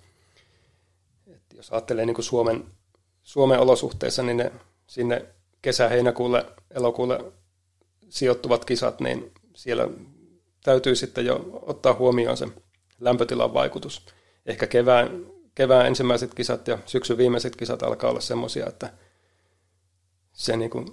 Et 1.26 1.42
jos 1.54 1.72
ajattelee 1.72 2.06
niin 2.06 2.14
kuin 2.14 2.24
Suomen, 2.24 2.64
Suomen 3.22 3.60
olosuhteissa, 3.60 4.22
niin 4.22 4.36
ne 4.36 4.52
sinne 4.86 5.26
kesä-heinäkuulle, 5.62 6.46
elokuulle 6.70 7.32
sijoittuvat 8.08 8.64
kisat, 8.64 9.00
niin 9.00 9.32
siellä 9.54 9.88
täytyy 10.64 10.96
sitten 10.96 11.26
jo 11.26 11.60
ottaa 11.62 11.94
huomioon 11.94 12.36
se 12.36 12.48
lämpötilan 13.00 13.54
vaikutus. 13.54 14.06
Ehkä 14.46 14.66
kevään, 14.66 15.26
kevään 15.54 15.86
ensimmäiset 15.86 16.34
kisat 16.34 16.68
ja 16.68 16.78
syksyn 16.86 17.18
viimeiset 17.18 17.56
kisat 17.56 17.82
alkaa 17.82 18.10
olla 18.10 18.20
semmoisia, 18.20 18.66
että– 18.66 18.92
se 20.36 20.56
niin 20.56 20.70
kuin, 20.70 20.86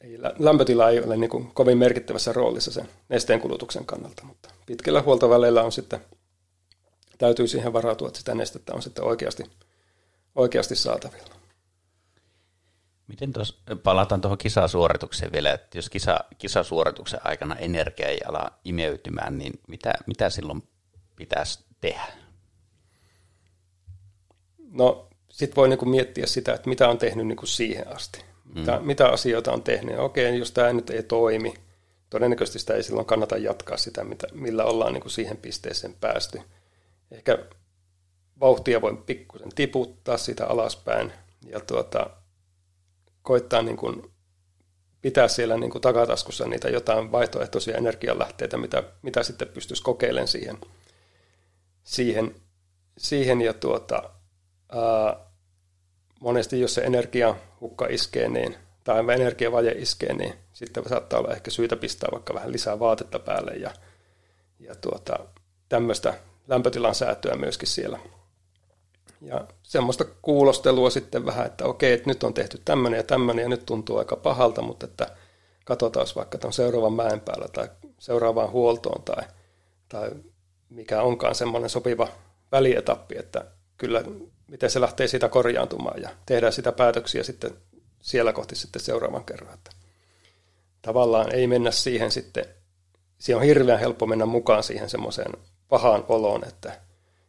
ei, 0.00 0.18
lämpötila 0.38 0.90
ei 0.90 1.00
ole 1.00 1.16
niin 1.16 1.30
kuin 1.30 1.50
kovin 1.54 1.78
merkittävässä 1.78 2.32
roolissa 2.32 2.72
sen 2.72 2.88
nesteen 3.08 3.40
kulutuksen 3.40 3.86
kannalta, 3.86 4.24
mutta 4.24 4.48
pitkillä 4.66 5.02
huoltoväleillä 5.02 5.62
on 5.62 5.72
sitten, 5.72 6.00
täytyy 7.18 7.48
siihen 7.48 7.72
varautua, 7.72 8.08
että 8.08 8.18
sitä 8.18 8.34
nestettä 8.34 8.74
on 8.74 8.82
sitten 8.82 9.04
oikeasti, 9.04 9.44
oikeasti 10.34 10.76
saatavilla. 10.76 11.34
Miten 13.06 13.32
tuossa, 13.32 13.54
palataan 13.82 14.20
tuohon 14.20 14.38
kisasuoritukseen 14.38 15.32
vielä, 15.32 15.52
että 15.52 15.78
jos 15.78 15.90
kisa, 15.90 16.20
kisasuorituksen 16.38 17.20
aikana 17.24 17.56
energia 17.56 18.08
ei 18.08 18.20
ala 18.28 18.52
imeytymään, 18.64 19.38
niin 19.38 19.60
mitä, 19.68 19.92
mitä 20.06 20.30
silloin 20.30 20.62
pitäisi 21.16 21.64
tehdä? 21.80 22.06
No 24.72 25.09
sitten 25.30 25.56
voi 25.56 25.68
niinku 25.68 25.84
miettiä 25.84 26.26
sitä, 26.26 26.54
että 26.54 26.68
mitä 26.68 26.88
on 26.88 26.98
tehnyt 26.98 27.26
niinku 27.26 27.46
siihen 27.46 27.88
asti. 27.88 28.24
Mitä, 28.54 28.78
mm. 28.78 28.86
mitä 28.86 29.08
asioita 29.08 29.52
on 29.52 29.62
tehnyt. 29.62 29.98
Okei, 29.98 30.38
jos 30.38 30.52
tämä 30.52 30.72
nyt 30.72 30.90
ei 30.90 31.02
toimi, 31.02 31.54
todennäköisesti 32.10 32.58
sitä 32.58 32.74
ei 32.74 32.82
silloin 32.82 33.06
kannata 33.06 33.36
jatkaa 33.36 33.76
sitä, 33.76 34.04
mitä, 34.04 34.26
millä 34.32 34.64
ollaan 34.64 34.92
niinku 34.92 35.08
siihen 35.08 35.36
pisteeseen 35.36 35.94
päästy. 36.00 36.40
Ehkä 37.10 37.38
vauhtia 38.40 38.80
voi 38.80 38.96
pikkusen 39.06 39.48
tiputtaa 39.54 40.16
sitä 40.16 40.46
alaspäin 40.46 41.12
ja 41.46 41.60
tuota, 41.60 42.10
koittaa 43.22 43.62
niin 43.62 44.12
pitää 45.02 45.28
siellä 45.28 45.56
niin 45.56 45.70
kuin 45.70 45.82
takataskussa 45.82 46.46
niitä 46.46 46.68
jotain 46.68 47.12
vaihtoehtoisia 47.12 47.76
energialähteitä, 47.76 48.56
mitä, 48.56 48.82
mitä 49.02 49.22
sitten 49.22 49.48
pystyisi 49.48 49.82
kokeilemaan 49.82 50.28
siihen, 50.28 50.58
siihen, 51.84 52.34
siihen 52.98 53.40
ja 53.40 53.54
tuota, 53.54 54.10
ää, 54.74 55.16
monesti 56.20 56.60
jos 56.60 56.74
se 56.74 56.80
energiahukka 56.80 57.86
iskee, 57.86 58.28
niin, 58.28 58.56
tai 58.84 59.14
energiavaje 59.14 59.70
iskee, 59.70 60.12
niin 60.12 60.34
sitten 60.52 60.88
saattaa 60.88 61.18
olla 61.18 61.32
ehkä 61.32 61.50
syytä 61.50 61.76
pistää 61.76 62.08
vaikka 62.12 62.34
vähän 62.34 62.52
lisää 62.52 62.78
vaatetta 62.78 63.18
päälle 63.18 63.52
ja, 63.52 63.70
ja 64.58 64.74
tuota, 64.74 65.18
tämmöistä 65.68 66.14
lämpötilan 66.48 66.94
säätöä 66.94 67.36
myöskin 67.36 67.68
siellä. 67.68 67.98
Ja 69.22 69.44
semmoista 69.62 70.04
kuulostelua 70.22 70.90
sitten 70.90 71.26
vähän, 71.26 71.46
että 71.46 71.64
okei, 71.64 71.92
että 71.92 72.10
nyt 72.10 72.24
on 72.24 72.34
tehty 72.34 72.60
tämmöinen 72.64 72.98
ja 72.98 73.04
tämmöinen 73.04 73.42
ja 73.42 73.48
nyt 73.48 73.66
tuntuu 73.66 73.96
aika 73.98 74.16
pahalta, 74.16 74.62
mutta 74.62 74.86
että 74.86 75.06
katsotaan 75.64 76.06
vaikka 76.16 76.38
tuon 76.38 76.52
seuraavan 76.52 76.92
mäen 76.92 77.20
päällä 77.20 77.48
tai 77.48 77.68
seuraavaan 77.98 78.50
huoltoon 78.50 79.02
tai, 79.02 79.24
tai 79.88 80.10
mikä 80.70 81.02
onkaan 81.02 81.34
semmoinen 81.34 81.70
sopiva 81.70 82.08
välietappi, 82.52 83.18
että 83.18 83.44
kyllä 83.80 84.04
miten 84.48 84.70
se 84.70 84.80
lähtee 84.80 85.08
siitä 85.08 85.28
korjaantumaan 85.28 86.02
ja 86.02 86.08
tehdään 86.26 86.52
sitä 86.52 86.72
päätöksiä 86.72 87.22
sitten 87.22 87.50
siellä 88.00 88.32
kohti 88.32 88.56
sitten 88.56 88.82
seuraavan 88.82 89.24
kerran. 89.24 89.54
Että 89.54 89.70
tavallaan 90.82 91.34
ei 91.34 91.46
mennä 91.46 91.70
siihen 91.70 92.10
sitten, 92.10 92.44
siinä 93.18 93.38
on 93.38 93.44
hirveän 93.44 93.80
helppo 93.80 94.06
mennä 94.06 94.26
mukaan 94.26 94.62
siihen 94.62 94.90
semmoiseen 94.90 95.32
pahaan 95.68 96.04
oloon, 96.08 96.48
että 96.48 96.80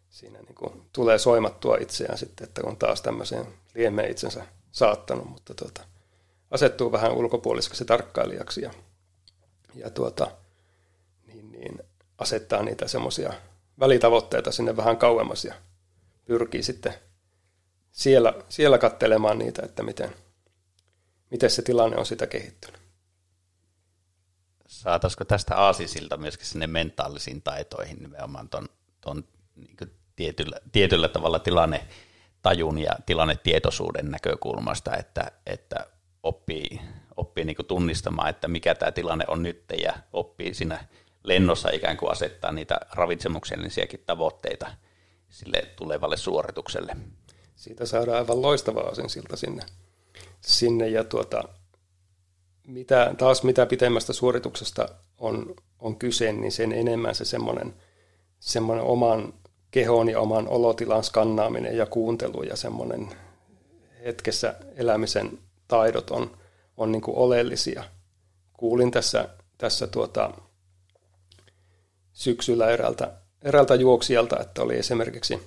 siinä 0.09 0.39
niin 0.39 0.55
kuin 0.55 0.81
tulee 0.93 1.17
soimattua 1.17 1.77
itseään 1.77 2.17
sitten, 2.17 2.47
että 2.47 2.61
on 2.65 2.77
taas 2.77 3.01
tämmöiseen 3.01 3.45
liemeen 3.75 4.11
itsensä 4.11 4.45
saattanut, 4.71 5.29
mutta 5.29 5.53
tuota, 5.53 5.81
asettuu 6.51 6.91
vähän 6.91 7.11
ulkopuoliseksi 7.11 7.85
tarkkailijaksi 7.85 8.61
ja, 8.61 8.71
ja 9.75 9.89
tuota, 9.89 10.31
niin, 11.27 11.51
niin 11.51 11.83
asettaa 12.17 12.63
niitä 12.63 12.87
semmoisia 12.87 13.33
välitavoitteita 13.79 14.51
sinne 14.51 14.77
vähän 14.77 14.97
kauemmas 14.97 15.45
ja 15.45 15.53
pyrkii 16.31 16.63
sitten 16.63 16.93
siellä, 17.91 18.33
siellä 18.49 18.77
katselemaan 18.77 19.39
niitä, 19.39 19.61
että 19.65 19.83
miten, 19.83 20.15
miten 21.29 21.49
se 21.49 21.61
tilanne 21.61 21.97
on 21.97 22.05
sitä 22.05 22.27
kehittynyt. 22.27 22.81
Saataisiko 24.67 25.25
tästä 25.25 25.55
aasisilta 25.55 26.17
myöskin 26.17 26.47
sinne 26.47 26.67
mentaalisiin 26.67 27.41
taitoihin 27.41 27.97
nimenomaan 28.01 28.49
ton, 28.49 28.69
ton 29.01 29.23
niin 29.55 29.77
tietyllä, 30.15 30.59
tietyllä 30.71 31.07
tavalla 31.07 31.39
tilanne 31.39 31.87
tajun 32.41 32.77
ja 32.77 32.91
tilannetietoisuuden 33.05 34.11
näkökulmasta, 34.11 34.97
että, 34.97 35.31
että 35.45 35.87
oppii, 36.23 36.81
oppii 37.17 37.45
niin 37.45 37.57
tunnistamaan, 37.67 38.29
että 38.29 38.47
mikä 38.47 38.75
tämä 38.75 38.91
tilanne 38.91 39.25
on 39.27 39.43
nyt 39.43 39.63
ja 39.83 39.93
oppii 40.13 40.53
siinä 40.53 40.85
lennossa 41.23 41.69
ikään 41.69 41.97
kuin 41.97 42.11
asettaa 42.11 42.51
niitä 42.51 42.79
ravitsemuksellisiakin 42.91 44.03
tavoitteita 44.05 44.71
sille 45.31 45.61
tulevalle 45.75 46.17
suoritukselle 46.17 46.95
siitä 47.61 47.85
saadaan 47.85 48.17
aivan 48.17 48.41
loistava 48.41 48.79
asensilta 48.79 49.37
sinne. 49.37 49.63
sinne 50.41 50.87
ja 50.87 51.03
tuota, 51.03 51.43
mitä, 52.67 53.15
taas 53.17 53.43
mitä 53.43 53.65
pitemmästä 53.65 54.13
suorituksesta 54.13 54.89
on, 55.17 55.55
on 55.79 55.95
kyse, 55.95 56.33
niin 56.33 56.51
sen 56.51 56.71
enemmän 56.71 57.15
se 57.15 57.25
semmoinen, 57.25 57.73
semmoinen 58.39 58.85
oman 58.85 59.33
kehon 59.71 60.09
ja 60.09 60.19
oman 60.19 60.47
olotilan 60.47 61.03
skannaaminen 61.03 61.77
ja 61.77 61.85
kuuntelu 61.85 62.43
ja 62.43 62.55
semmoinen 62.55 63.09
hetkessä 64.05 64.55
elämisen 64.75 65.39
taidot 65.67 66.09
on, 66.09 66.37
on 66.77 66.91
niin 66.91 67.01
kuin 67.01 67.17
oleellisia. 67.17 67.83
Kuulin 68.53 68.91
tässä, 68.91 69.29
tässä 69.57 69.87
tuota, 69.87 70.33
syksyllä 72.13 72.69
eräältä, 72.69 73.20
eräältä 73.43 73.75
juoksijalta, 73.75 74.39
että 74.39 74.61
oli 74.61 74.77
esimerkiksi 74.77 75.39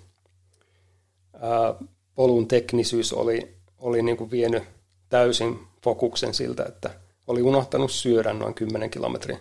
ää, 1.40 1.74
polun 2.14 2.48
teknisyys 2.48 3.12
oli, 3.12 3.56
oli 3.78 4.02
niin 4.02 4.16
kuin 4.16 4.30
vienyt 4.30 4.62
täysin 5.08 5.58
fokuksen 5.84 6.34
siltä, 6.34 6.64
että 6.68 6.90
oli 7.26 7.42
unohtanut 7.42 7.90
syödä 7.90 8.32
noin 8.32 8.54
10 8.54 8.90
kilometrin 8.90 9.38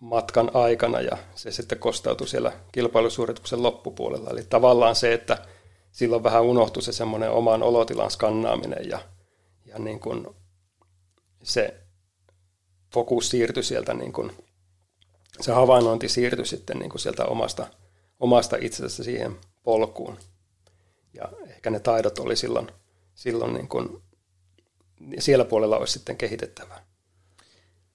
matkan 0.00 0.50
aikana 0.54 1.00
ja 1.00 1.18
se 1.34 1.52
sitten 1.52 1.78
kostautui 1.78 2.28
siellä 2.28 2.52
kilpailusuorituksen 2.72 3.62
loppupuolella. 3.62 4.30
Eli 4.30 4.42
tavallaan 4.42 4.96
se, 4.96 5.12
että 5.12 5.38
silloin 5.92 6.22
vähän 6.22 6.42
unohtui 6.42 6.82
se 6.82 6.92
semmoinen 6.92 7.30
oman 7.30 7.62
olotilan 7.62 8.10
skannaaminen 8.10 8.88
ja, 8.88 8.98
ja 9.66 9.78
niin 9.78 10.00
kuin 10.00 10.26
se 11.42 11.74
fokus 12.94 13.28
siirtyi 13.28 13.62
sieltä, 13.62 13.94
niin 13.94 14.12
kuin, 14.12 14.32
se 15.40 15.52
havainnointi 15.52 16.08
siirtyi 16.08 16.46
sitten 16.46 16.78
niin 16.78 16.90
kuin 16.90 17.00
sieltä 17.00 17.24
omasta, 17.24 17.66
omasta 18.20 18.56
itsestä 18.60 19.02
siihen 19.02 19.36
polkuun. 19.62 20.18
Ja 21.14 21.28
ehkä 21.46 21.70
ne 21.70 21.80
taidot 21.80 22.18
oli 22.18 22.36
silloin, 22.36 22.68
silloin 23.14 23.54
niin 23.54 23.68
kuin, 23.68 24.02
siellä 25.18 25.44
puolella 25.44 25.78
olisi 25.78 25.92
sitten 25.92 26.16
kehitettävää. 26.16 26.86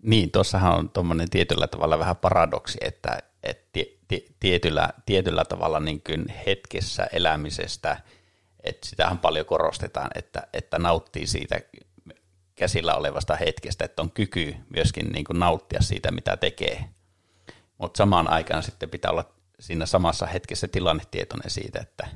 Niin, 0.04 0.32
tuossahan 0.32 0.78
on 0.78 0.90
tuommoinen 0.90 1.30
tietyllä 1.30 1.68
tavalla 1.68 2.00
vähän 2.00 2.16
paradoksi, 2.16 2.78
että, 2.82 3.18
että 3.44 3.80
tietyllä, 4.40 4.90
tietyllä 5.06 5.46
tavalla 5.46 5.80
niin 5.80 6.02
kuin 6.02 6.28
hetkessä 6.46 7.08
elämisestä, 7.14 8.02
että 8.64 8.90
sitähän 8.90 9.18
paljon 9.18 9.46
korostetaan, 9.46 10.10
että, 10.16 10.48
että 10.54 10.80
nauttii 10.80 11.28
siitä 11.28 11.60
käsillä 12.56 12.96
olevasta 12.96 13.36
hetkestä, 13.36 13.86
että 13.86 14.02
on 14.02 14.12
kyky 14.12 14.56
myöskin 14.70 15.06
niin 15.06 15.26
kuin 15.26 15.40
nauttia 15.40 15.82
siitä, 15.82 16.12
mitä 16.12 16.38
tekee. 16.38 16.86
Mutta 17.78 17.98
samaan 17.98 18.30
aikaan 18.30 18.64
sitten 18.64 18.90
pitää 18.90 19.12
olla 19.12 19.26
siinä 19.60 19.86
samassa 19.86 20.26
hetkessä 20.26 20.68
tilannetietoinen 20.68 21.50
siitä, 21.50 21.80
että, 21.80 22.08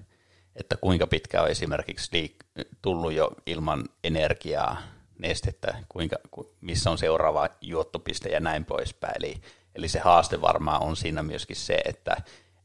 että 0.55 0.77
kuinka 0.81 1.07
pitkä 1.07 1.41
on 1.41 1.49
esimerkiksi 1.49 2.11
liik- 2.11 2.65
tullut 2.81 3.13
jo 3.13 3.31
ilman 3.45 3.83
energiaa 4.03 4.77
nestettä, 5.19 5.83
kuinka, 5.89 6.15
missä 6.61 6.91
on 6.91 6.97
seuraava 6.97 7.49
juottopiste 7.61 8.29
ja 8.29 8.39
näin 8.39 8.65
poispäin. 8.65 9.13
Eli, 9.17 9.41
eli 9.75 9.87
se 9.87 9.99
haaste 9.99 10.41
varmaan 10.41 10.83
on 10.83 10.95
siinä 10.95 11.23
myöskin 11.23 11.55
se, 11.55 11.81
että, 11.85 12.17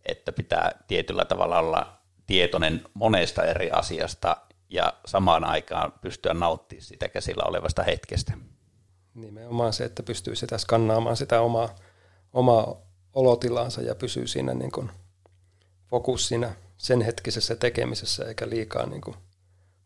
että 0.07 0.33
pitää 0.33 0.71
tietyllä 0.89 1.25
tavalla 1.25 1.59
olla 1.59 1.99
tietoinen 2.27 2.85
monesta 2.95 3.45
eri 3.45 3.71
asiasta 3.71 4.37
ja 4.71 4.93
samaan 5.07 5.45
aikaan 5.45 5.93
pystyä 6.01 6.35
nauttimaan 6.35 6.85
sitä 6.85 7.09
käsillä 7.09 7.45
olevasta 7.47 7.83
hetkestä. 7.83 8.33
Nimenomaan 9.15 9.73
se, 9.73 9.85
että 9.85 10.03
pystyy 10.03 10.37
sitä 10.37 10.59
skannaamaan 10.59 11.17
sitä 11.17 11.41
omaa, 11.41 11.75
omaa 12.33 12.86
olotilansa 13.17 13.83
ja 13.83 13.95
pysyy 13.95 14.27
siinä 14.27 14.55
niin 14.55 14.73
kuin 14.73 14.91
fokus 15.91 16.29
siinä 16.29 16.55
sen 16.77 17.01
hetkisessä 17.01 17.57
tekemisessä 17.57 18.25
eikä 18.25 18.49
liikaa 18.49 18.87
niin 18.87 19.01
kuin 19.01 19.17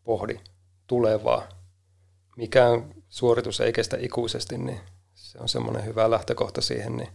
pohdi 0.03 0.39
tulevaa. 0.87 1.49
Mikään 2.37 2.95
suoritus 3.09 3.61
ei 3.61 3.73
kestä 3.73 3.97
ikuisesti, 3.99 4.57
niin 4.57 4.79
se 5.15 5.39
on 5.39 5.49
semmoinen 5.49 5.85
hyvä 5.85 6.11
lähtökohta 6.11 6.61
siihen, 6.61 6.97
niin 6.97 7.09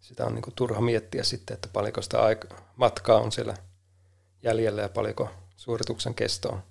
sitä 0.00 0.26
on 0.26 0.34
niin 0.34 0.42
kuin 0.42 0.54
turha 0.54 0.80
miettiä 0.80 1.22
sitten, 1.22 1.54
että 1.54 1.68
paljonko 1.72 2.02
sitä 2.02 2.18
matkaa 2.76 3.20
on 3.20 3.32
siellä 3.32 3.54
jäljellä 4.42 4.82
ja 4.82 4.88
paljonko 4.88 5.30
suorituksen 5.56 6.14
kesto 6.14 6.48
on. 6.48 6.62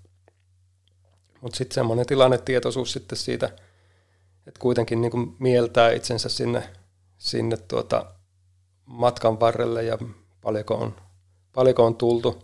Mutta 1.41 1.58
sitten 1.58 1.76
semmoinen 1.76 2.06
tilannetietoisuus 2.06 2.91
sitten 2.91 3.17
siitä, 3.17 3.46
että 4.48 4.60
kuitenkin 4.60 5.02
niin 5.02 5.12
kuin 5.12 5.36
mieltää 5.39 5.91
itsensä 5.91 6.30
sinne, 6.30 6.70
sinne 7.17 7.58
tuota 7.58 8.06
matkan 8.91 9.39
varrelle 9.39 9.84
ja 9.84 9.97
paljonko 10.41 10.75
on, 10.75 10.95
paljonko 11.54 11.86
on 11.86 11.95
tultu, 11.95 12.43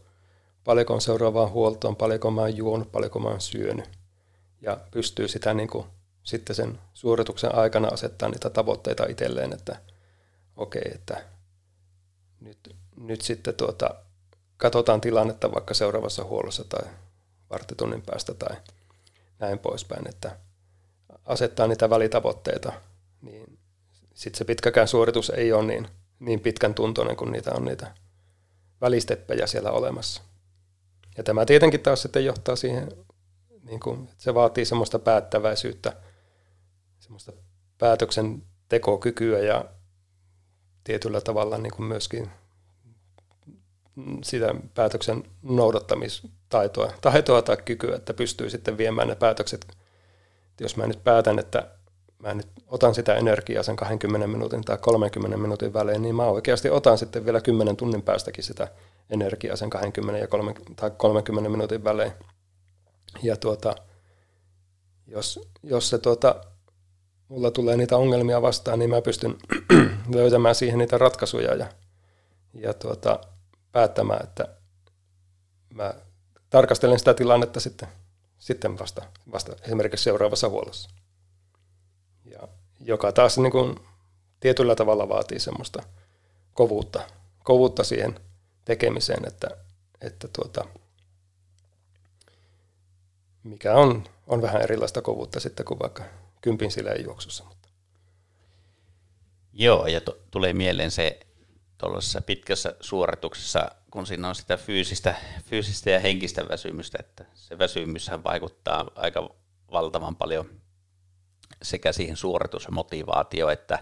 paljonko 0.63 0.93
on 0.93 1.01
seuraavaan 1.01 1.51
huoltoon, 1.51 1.95
paljonko 1.95 2.31
mä 2.31 2.41
oon 2.41 2.57
juonut, 2.57 2.91
paljonko 2.91 3.19
mä 3.19 3.29
oon 3.29 3.41
syönyt. 3.41 3.89
Ja 4.62 4.77
pystyy 4.91 5.27
sitä 5.27 5.53
niin 5.53 5.69
kuin 5.69 5.86
sitten 6.23 6.55
sen 6.55 6.79
suorituksen 6.93 7.55
aikana 7.55 7.88
asettaa 7.88 8.29
niitä 8.29 8.49
tavoitteita 8.49 9.05
itselleen, 9.05 9.53
että 9.53 9.75
okei, 10.57 10.81
okay, 10.86 10.95
että 10.95 11.23
nyt, 12.41 12.75
nyt 12.95 13.21
sitten 13.21 13.55
tuota, 13.55 13.95
katsotaan 14.57 15.01
tilannetta 15.01 15.53
vaikka 15.53 15.73
seuraavassa 15.73 16.23
huollossa 16.23 16.63
tai 16.63 16.88
varttitunnin 17.49 18.01
päästä 18.01 18.33
tai 18.33 18.57
näin 19.39 19.60
poispäin, 19.60 20.10
että 20.10 20.38
asettaa 21.25 21.67
niitä 21.67 21.89
välitavoitteita, 21.89 22.73
niin 23.21 23.60
sitten 24.13 24.38
se 24.38 24.45
pitkäkään 24.45 24.88
suoritus 24.88 25.29
ei 25.29 25.53
ole 25.53 25.65
niin, 25.65 25.88
niin 26.19 26.39
pitkän 26.39 26.73
tuntoinen, 26.73 27.15
kun 27.15 27.32
niitä 27.32 27.51
on 27.53 27.65
niitä 27.65 27.93
välisteppejä 28.82 29.47
siellä 29.47 29.71
olemassa. 29.71 30.21
Ja 31.17 31.23
tämä 31.23 31.45
tietenkin 31.45 31.80
taas 31.80 32.01
sitten 32.01 32.25
johtaa 32.25 32.56
siihen, 32.56 32.91
niin 33.63 33.80
kuin, 33.80 34.03
että 34.03 34.23
se 34.23 34.34
vaatii 34.34 34.65
semmoista 34.65 34.99
päättäväisyyttä, 34.99 35.93
semmoista 36.99 37.32
päätöksentekokykyä 37.77 39.39
ja 39.39 39.65
tietyllä 40.84 41.21
tavalla 41.21 41.58
niin 41.58 41.73
kuin 41.73 41.88
myöskin 41.88 42.30
sitä 44.23 44.56
päätöksen 44.73 45.23
noudattamistaitoa 45.41 46.93
taitoa 47.01 47.41
tai 47.41 47.58
kykyä, 47.58 47.95
että 47.95 48.13
pystyy 48.13 48.49
sitten 48.49 48.77
viemään 48.77 49.08
ne 49.08 49.15
päätökset. 49.15 49.77
Jos 50.62 50.77
mä 50.77 50.88
nyt 50.88 51.03
päätän, 51.03 51.39
että 51.39 51.76
mä 52.19 52.34
nyt 52.34 52.47
otan 52.67 52.95
sitä 52.95 53.15
energiaa 53.15 53.63
sen 53.63 53.75
20 53.75 54.27
minuutin 54.27 54.63
tai 54.63 54.77
30 54.77 55.38
minuutin 55.38 55.73
välein, 55.73 56.01
niin 56.01 56.15
mä 56.15 56.25
oikeasti 56.25 56.69
otan 56.69 56.97
sitten 56.97 57.25
vielä 57.25 57.41
10 57.41 57.77
tunnin 57.77 58.01
päästäkin 58.01 58.43
sitä 58.43 58.67
energiaa 59.10 59.56
sen 59.56 59.69
20 59.69 60.21
ja 60.21 60.27
30, 60.27 60.73
tai 60.75 60.91
30 60.97 61.49
minuutin 61.49 61.84
välein. 61.84 62.12
Ja 63.23 63.38
tuota, 63.38 63.75
jos, 65.08 65.49
jos 65.63 65.89
se 65.89 65.97
tuota, 65.97 66.36
mulla 67.27 67.51
tulee 67.51 67.77
niitä 67.77 67.97
ongelmia 67.97 68.41
vastaan, 68.41 68.80
niin 68.80 68.89
mä 68.89 69.01
pystyn 69.01 69.36
löytämään 70.15 70.56
siihen 70.56 70.80
niitä 70.80 70.97
ratkaisuja 70.97 71.56
ja, 71.56 71.67
ja 72.53 72.73
tuota, 72.73 73.19
päättämään, 73.71 74.23
että 74.23 74.47
mä 75.73 75.93
tarkastelen 76.49 76.99
sitä 76.99 77.13
tilannetta 77.13 77.60
sitten, 77.60 77.88
sitten 78.38 78.80
vasta, 78.80 79.03
vasta 79.32 79.56
esimerkiksi 79.62 80.03
seuraavassa 80.03 80.49
huollossa. 80.49 80.89
Ja 82.31 82.47
joka 82.79 83.11
taas 83.11 83.37
niin 83.37 83.51
kuin 83.51 83.79
tietyllä 84.39 84.75
tavalla 84.75 85.09
vaatii 85.09 85.39
semmoista 85.39 85.83
kovuutta, 86.53 86.99
kovuutta 87.43 87.83
siihen 87.83 88.19
tekemiseen, 88.65 89.27
että, 89.27 89.47
että 90.01 90.27
tuota, 90.27 90.65
mikä 93.43 93.73
on, 93.73 94.03
on 94.27 94.41
vähän 94.41 94.61
erilaista 94.61 95.01
kovuutta 95.01 95.39
sitten 95.39 95.65
kuin 95.65 95.79
vaikka 95.79 96.03
kympin 96.41 96.71
sileen 96.71 97.03
juoksussa. 97.03 97.43
Joo, 99.53 99.87
ja 99.87 100.01
to, 100.01 100.17
tulee 100.31 100.53
mieleen 100.53 100.91
se 100.91 101.19
tuollaisessa 101.77 102.21
pitkässä 102.21 102.75
suorituksessa, 102.79 103.71
kun 103.91 104.05
siinä 104.05 104.29
on 104.29 104.35
sitä 104.35 104.57
fyysistä, 104.57 105.15
fyysistä 105.43 105.89
ja 105.89 105.99
henkistä 105.99 106.49
väsymystä, 106.49 106.97
että 106.99 107.25
se 107.33 107.57
väsymyshän 107.57 108.23
vaikuttaa 108.23 108.91
aika 108.95 109.29
valtavan 109.71 110.15
paljon 110.15 110.49
sekä 111.62 111.91
siihen 111.91 112.17
suoritusmotivaatioon, 112.17 113.53
että 113.53 113.79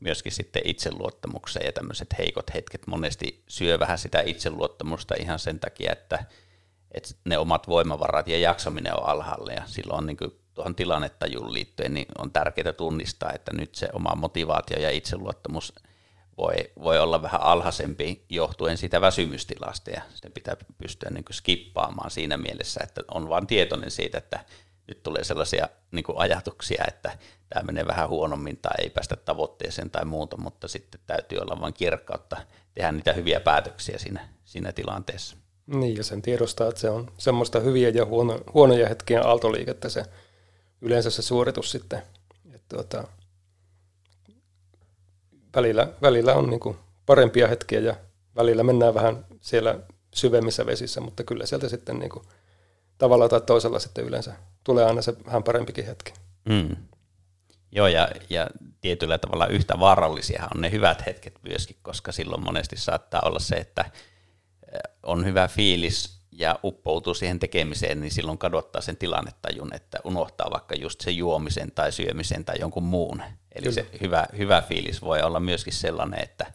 myöskin 0.00 0.32
sitten 0.32 0.62
itseluottamukseen 0.64 1.66
ja 1.66 1.72
tämmöiset 1.72 2.08
heikot 2.18 2.54
hetket. 2.54 2.86
Monesti 2.86 3.42
syö 3.48 3.78
vähän 3.78 3.98
sitä 3.98 4.20
itseluottamusta 4.20 5.14
ihan 5.20 5.38
sen 5.38 5.60
takia, 5.60 5.92
että, 5.92 6.24
että 6.92 7.14
ne 7.24 7.38
omat 7.38 7.68
voimavarat 7.68 8.28
ja 8.28 8.38
jaksaminen 8.38 8.98
on 8.98 9.08
alhaalla. 9.08 9.52
Ja 9.52 9.62
silloin 9.66 9.98
on 9.98 10.06
niin 10.06 10.16
kuin 10.16 10.30
tuohon 10.54 10.74
tilannetajuun 10.74 11.52
liittyen 11.52 11.94
niin 11.94 12.06
on 12.18 12.32
tärkeää 12.32 12.72
tunnistaa, 12.72 13.32
että 13.32 13.52
nyt 13.52 13.74
se 13.74 13.88
oma 13.92 14.14
motivaatio 14.14 14.78
ja 14.78 14.90
itseluottamus 14.90 15.72
voi, 16.38 16.54
voi 16.82 16.98
olla 16.98 17.22
vähän 17.22 17.40
alhaisempi 17.40 18.24
johtuen 18.28 18.78
siitä 18.78 19.00
väsymystilasta. 19.00 19.90
Ja 19.90 20.02
sitä 20.14 20.30
pitää 20.30 20.56
pystyä 20.78 21.10
niin 21.10 21.24
skippaamaan 21.32 22.10
siinä 22.10 22.36
mielessä, 22.36 22.80
että 22.82 23.02
on 23.10 23.28
vain 23.28 23.46
tietoinen 23.46 23.90
siitä, 23.90 24.18
että 24.18 24.44
nyt 24.88 25.02
tulee 25.02 25.24
sellaisia 25.24 25.68
niin 25.90 26.04
kuin 26.04 26.18
ajatuksia, 26.18 26.84
että 26.88 27.18
tämä 27.48 27.62
menee 27.66 27.86
vähän 27.86 28.08
huonommin 28.08 28.56
tai 28.56 28.74
ei 28.78 28.90
päästä 28.90 29.16
tavoitteeseen 29.16 29.90
tai 29.90 30.04
muuta, 30.04 30.36
mutta 30.36 30.68
sitten 30.68 31.00
täytyy 31.06 31.38
olla 31.38 31.60
vain 31.60 31.74
kirkkautta 31.74 32.36
tehdä 32.74 32.92
niitä 32.92 33.12
hyviä 33.12 33.40
päätöksiä 33.40 33.98
siinä, 33.98 34.28
siinä 34.44 34.72
tilanteessa. 34.72 35.36
Niin, 35.66 35.96
ja 35.96 36.04
sen 36.04 36.22
tiedostaa, 36.22 36.68
että 36.68 36.80
se 36.80 36.90
on 36.90 37.12
semmoista 37.18 37.60
hyviä 37.60 37.88
ja 37.88 38.04
huono, 38.04 38.38
huonoja 38.54 38.88
hetkiä 38.88 39.22
aaltoliikettä 39.22 39.88
se 39.88 40.04
yleensä 40.80 41.10
se 41.10 41.22
suoritus 41.22 41.70
sitten, 41.70 42.02
tuota, 42.68 43.08
välillä, 45.56 45.88
välillä 46.02 46.34
on 46.34 46.50
niin 46.50 46.60
kuin 46.60 46.76
parempia 47.06 47.48
hetkiä 47.48 47.80
ja 47.80 47.96
välillä 48.36 48.62
mennään 48.62 48.94
vähän 48.94 49.26
siellä 49.40 49.78
syvemmissä 50.14 50.66
vesissä, 50.66 51.00
mutta 51.00 51.24
kyllä 51.24 51.46
sieltä 51.46 51.68
sitten 51.68 51.98
niin 51.98 52.10
kuin 52.10 52.24
tavalla 52.98 53.28
tai 53.28 53.40
toisella 53.40 53.78
sitten 53.78 54.04
yleensä 54.04 54.32
tulee 54.64 54.84
aina 54.84 55.02
se 55.02 55.24
vähän 55.26 55.42
parempikin 55.42 55.86
hetki. 55.86 56.12
Mm. 56.48 56.76
Joo, 57.72 57.86
ja, 57.86 58.08
ja 58.30 58.46
tietyllä 58.80 59.18
tavalla 59.18 59.46
yhtä 59.46 59.80
vaarallisia 59.80 60.48
on 60.54 60.60
ne 60.60 60.70
hyvät 60.70 61.06
hetket 61.06 61.38
myöskin, 61.48 61.76
koska 61.82 62.12
silloin 62.12 62.44
monesti 62.44 62.76
saattaa 62.76 63.20
olla 63.24 63.38
se, 63.38 63.54
että 63.54 63.84
on 65.02 65.24
hyvä 65.24 65.48
fiilis 65.48 66.16
ja 66.32 66.58
uppoutuu 66.64 67.14
siihen 67.14 67.38
tekemiseen, 67.38 68.00
niin 68.00 68.10
silloin 68.10 68.38
kadottaa 68.38 68.82
sen 68.82 68.96
tilannetajun, 68.96 69.74
että 69.74 69.98
unohtaa 70.04 70.50
vaikka 70.50 70.74
just 70.74 71.00
se 71.00 71.10
juomisen 71.10 71.72
tai 71.72 71.92
syömisen 71.92 72.44
tai 72.44 72.56
jonkun 72.60 72.82
muun. 72.82 73.22
Eli 73.54 73.62
Kyllä. 73.62 73.74
se 73.74 73.86
hyvä, 74.00 74.26
hyvä 74.38 74.62
fiilis 74.62 75.02
voi 75.02 75.22
olla 75.22 75.40
myöskin 75.40 75.72
sellainen, 75.72 76.22
että, 76.22 76.52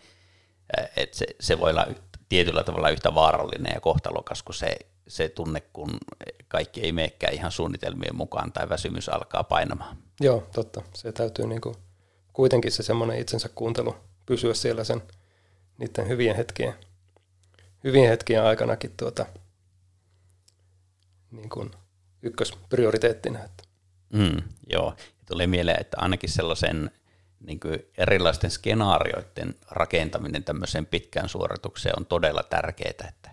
että 0.96 1.18
se, 1.18 1.26
se 1.40 1.60
voi 1.60 1.72
olla 1.72 1.88
tietyllä 2.30 2.64
tavalla 2.64 2.90
yhtä 2.90 3.16
vaarallinen 3.16 3.72
ja 3.74 3.82
kohtalokas 3.82 4.44
kuin 4.44 4.56
se, 4.56 4.76
se 5.08 5.30
tunne, 5.30 5.62
kun 5.74 5.98
kaikki 6.48 6.82
ei 6.82 6.92
menekään 6.92 7.34
ihan 7.34 7.52
suunnitelmien 7.52 8.16
mukaan 8.16 8.52
tai 8.52 8.70
väsymys 8.70 9.10
alkaa 9.10 9.44
painamaan. 9.44 9.98
Joo, 10.20 10.48
totta. 10.54 10.82
Se 10.94 11.12
täytyy 11.12 11.48
niin 11.48 11.62
kuin, 11.62 11.76
kuitenkin 12.34 12.72
se 12.72 12.84
semmoinen 12.84 13.20
itsensä 13.20 13.50
kuuntelu 13.56 13.96
pysyä 14.26 14.54
siellä 14.54 14.84
sen 14.84 15.02
niiden 15.78 16.08
hyvien 16.08 16.36
hetkien, 16.36 16.74
hyvien 17.84 18.10
hetkien 18.10 18.44
aikanakin 18.44 18.94
tuota, 18.98 19.26
niin 21.32 21.50
kuin 21.50 21.72
ykkösprioriteettina. 22.22 23.44
Että. 23.44 23.64
Mm, 24.14 24.42
joo, 24.70 24.96
tuli 25.26 25.48
mieleen, 25.48 25.82
että 25.82 25.98
ainakin 26.00 26.30
sellaisen 26.30 26.92
niin 27.40 27.60
kuin 27.60 27.80
erilaisten 27.98 28.52
skenaarioiden 28.52 29.56
rakentaminen 29.72 30.44
tämmöiseen 30.44 30.86
pitkään 30.86 31.30
suoritukseen 31.30 31.96
on 31.98 32.06
todella 32.06 32.44
tärkeää, 32.44 33.08
että 33.10 33.32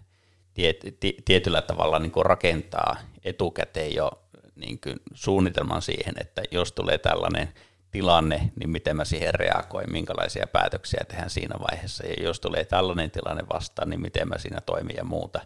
tiet, 0.59 0.85
tietyllä 1.25 1.63
tavalla 1.63 1.99
niin 1.99 2.13
kuin 2.13 2.27
rakentaa 2.27 2.97
etukäteen 3.25 3.95
jo 3.95 4.11
niin 4.55 4.81
kuin 4.81 4.97
suunnitelman 5.15 5.83
siihen, 5.83 6.15
että 6.21 6.43
jos 6.51 6.73
tulee 6.73 6.99
tällainen 6.99 7.49
tilanne, 7.91 8.51
niin 8.61 8.71
miten 8.71 8.97
mä 8.97 9.05
siihen 9.05 9.35
reagoin, 9.35 9.93
minkälaisia 9.93 10.47
päätöksiä 10.47 11.05
tehdään 11.09 11.31
siinä 11.31 11.57
vaiheessa, 11.71 12.07
ja 12.07 12.15
jos 12.23 12.41
tulee 12.41 12.65
tällainen 12.65 13.11
tilanne 13.11 13.43
vastaan, 13.53 13.91
niin 13.91 14.01
miten 14.01 14.29
mä 14.29 14.39
siinä 14.39 14.61
toimin 14.61 14.97
ja 14.97 15.05
muuta, 15.05 15.41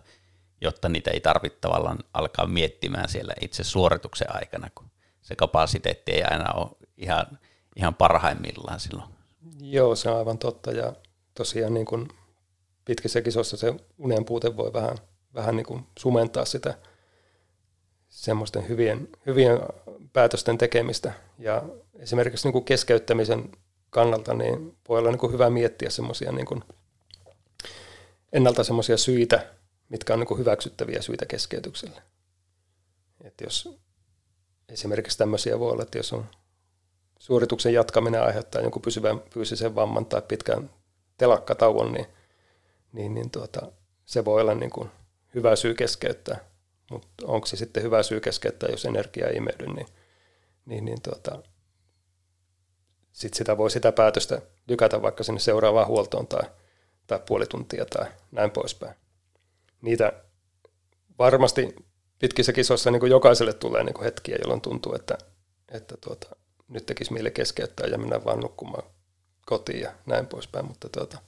jotta 0.60 0.88
niitä 0.88 1.10
ei 1.10 1.20
tarvitse 1.20 1.58
tavallaan 1.60 1.98
alkaa 2.14 2.46
miettimään 2.46 3.08
siellä 3.08 3.32
itse 3.40 3.64
suorituksen 3.64 4.36
aikana, 4.36 4.68
kun 4.74 4.90
se 5.22 5.36
kapasiteetti 5.36 6.12
ei 6.12 6.22
aina 6.22 6.52
ole 6.52 6.70
ihan, 6.96 7.38
ihan 7.76 7.94
parhaimmillaan 7.94 8.80
silloin. 8.80 9.08
Joo, 9.60 9.96
se 9.96 10.10
on 10.10 10.18
aivan 10.18 10.38
totta, 10.38 10.72
ja 10.72 10.92
tosiaan 11.34 11.74
niin 11.74 11.86
kuin 11.86 12.08
pitkissä 12.84 13.20
kisossa 13.20 13.56
se 13.56 13.74
unen 13.98 14.24
puute 14.24 14.56
voi 14.56 14.72
vähän, 14.72 14.98
vähän 15.34 15.56
niin 15.56 15.66
kuin 15.66 15.86
sumentaa 15.98 16.44
sitä 16.44 16.74
semmoisten 18.08 18.68
hyvien, 18.68 19.08
hyvien 19.26 19.60
päätösten 20.12 20.58
tekemistä. 20.58 21.12
Ja 21.38 21.62
esimerkiksi 21.98 22.46
niin 22.46 22.52
kuin 22.52 22.64
keskeyttämisen 22.64 23.52
kannalta 23.90 24.34
niin 24.34 24.76
voi 24.88 24.98
olla 24.98 25.10
niin 25.10 25.18
kuin 25.18 25.32
hyvä 25.32 25.50
miettiä 25.50 25.90
semmoisia 25.90 26.32
niin 26.32 26.46
kuin 26.46 26.64
ennalta 28.32 28.64
semmoisia 28.64 28.96
syitä, 28.96 29.46
mitkä 29.88 30.12
on 30.12 30.18
niin 30.18 30.26
kuin 30.28 30.38
hyväksyttäviä 30.38 31.02
syitä 31.02 31.26
keskeytykselle. 31.26 32.02
Että 33.24 33.44
jos 33.44 33.78
esimerkiksi 34.68 35.18
tämmöisiä 35.18 35.58
voi 35.58 35.72
olla, 35.72 35.82
että 35.82 35.98
jos 35.98 36.12
on 36.12 36.26
suorituksen 37.18 37.74
jatkaminen 37.74 38.22
aiheuttaa 38.22 38.62
jonkun 38.62 38.82
pysyvän 38.82 39.20
fyysisen 39.30 39.74
vamman 39.74 40.06
tai 40.06 40.22
pitkän 40.22 40.70
telakkatauon, 41.18 41.92
niin, 41.92 42.06
niin, 42.92 43.14
niin 43.14 43.30
tuota, 43.30 43.72
se 44.04 44.24
voi 44.24 44.40
olla 44.40 44.54
niin 44.54 44.70
kuin 44.70 44.90
hyvä 45.34 45.56
syy 45.56 45.74
keskeyttää. 45.74 46.52
Mutta 46.90 47.26
onko 47.26 47.46
se 47.46 47.56
sitten 47.56 47.82
hyvä 47.82 48.02
syy 48.02 48.20
keskeyttää, 48.20 48.68
jos 48.68 48.84
energia 48.84 49.26
ei 49.26 49.36
imeydy, 49.36 49.66
niin, 49.66 49.86
niin, 50.66 50.84
niin 50.84 51.02
tuota, 51.02 51.42
sit 53.12 53.34
sitä 53.34 53.58
voi 53.58 53.70
sitä 53.70 53.92
päätöstä 53.92 54.42
lykätä 54.68 55.02
vaikka 55.02 55.24
sinne 55.24 55.40
seuraavaan 55.40 55.86
huoltoon 55.86 56.26
tai, 56.26 56.42
tai 57.06 57.20
puoli 57.26 57.46
tuntia 57.46 57.84
tai 57.86 58.06
näin 58.30 58.50
poispäin. 58.50 58.94
Niitä 59.82 60.12
varmasti 61.18 61.76
pitkissä 62.18 62.52
kisoissa 62.52 62.90
niin 62.90 63.00
kuin 63.00 63.10
jokaiselle 63.10 63.52
tulee 63.52 63.84
niin 63.84 63.94
kuin 63.94 64.04
hetkiä, 64.04 64.36
jolloin 64.40 64.60
tuntuu, 64.60 64.94
että, 64.94 65.18
että 65.68 65.96
tuota, 65.96 66.36
nyt 66.68 66.86
tekisi 66.86 67.12
mieli 67.12 67.30
keskeyttää 67.30 67.86
ja 67.86 67.98
mennä 67.98 68.24
vaan 68.24 68.40
nukkumaan 68.40 68.82
kotiin 69.46 69.80
ja 69.80 69.92
näin 70.06 70.26
poispäin, 70.26 70.66
mutta 70.66 70.88
tuota, 70.88 71.18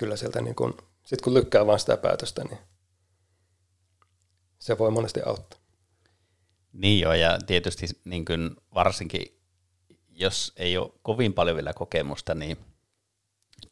kyllä 0.00 0.16
sieltä 0.16 0.40
niin 0.40 0.54
kun, 0.54 0.76
sit 1.06 1.20
kun 1.20 1.34
lykkää 1.34 1.66
vaan 1.66 1.78
sitä 1.78 1.96
päätöstä, 1.96 2.44
niin 2.44 2.58
se 4.58 4.78
voi 4.78 4.90
monesti 4.90 5.20
auttaa. 5.26 5.60
Niin 6.72 7.00
joo, 7.00 7.12
ja 7.12 7.38
tietysti 7.46 7.86
niin 8.04 8.24
kuin 8.24 8.56
varsinkin, 8.74 9.40
jos 10.08 10.52
ei 10.56 10.78
ole 10.78 10.92
kovin 11.02 11.32
paljon 11.32 11.56
vielä 11.56 11.72
kokemusta, 11.72 12.34
niin 12.34 12.56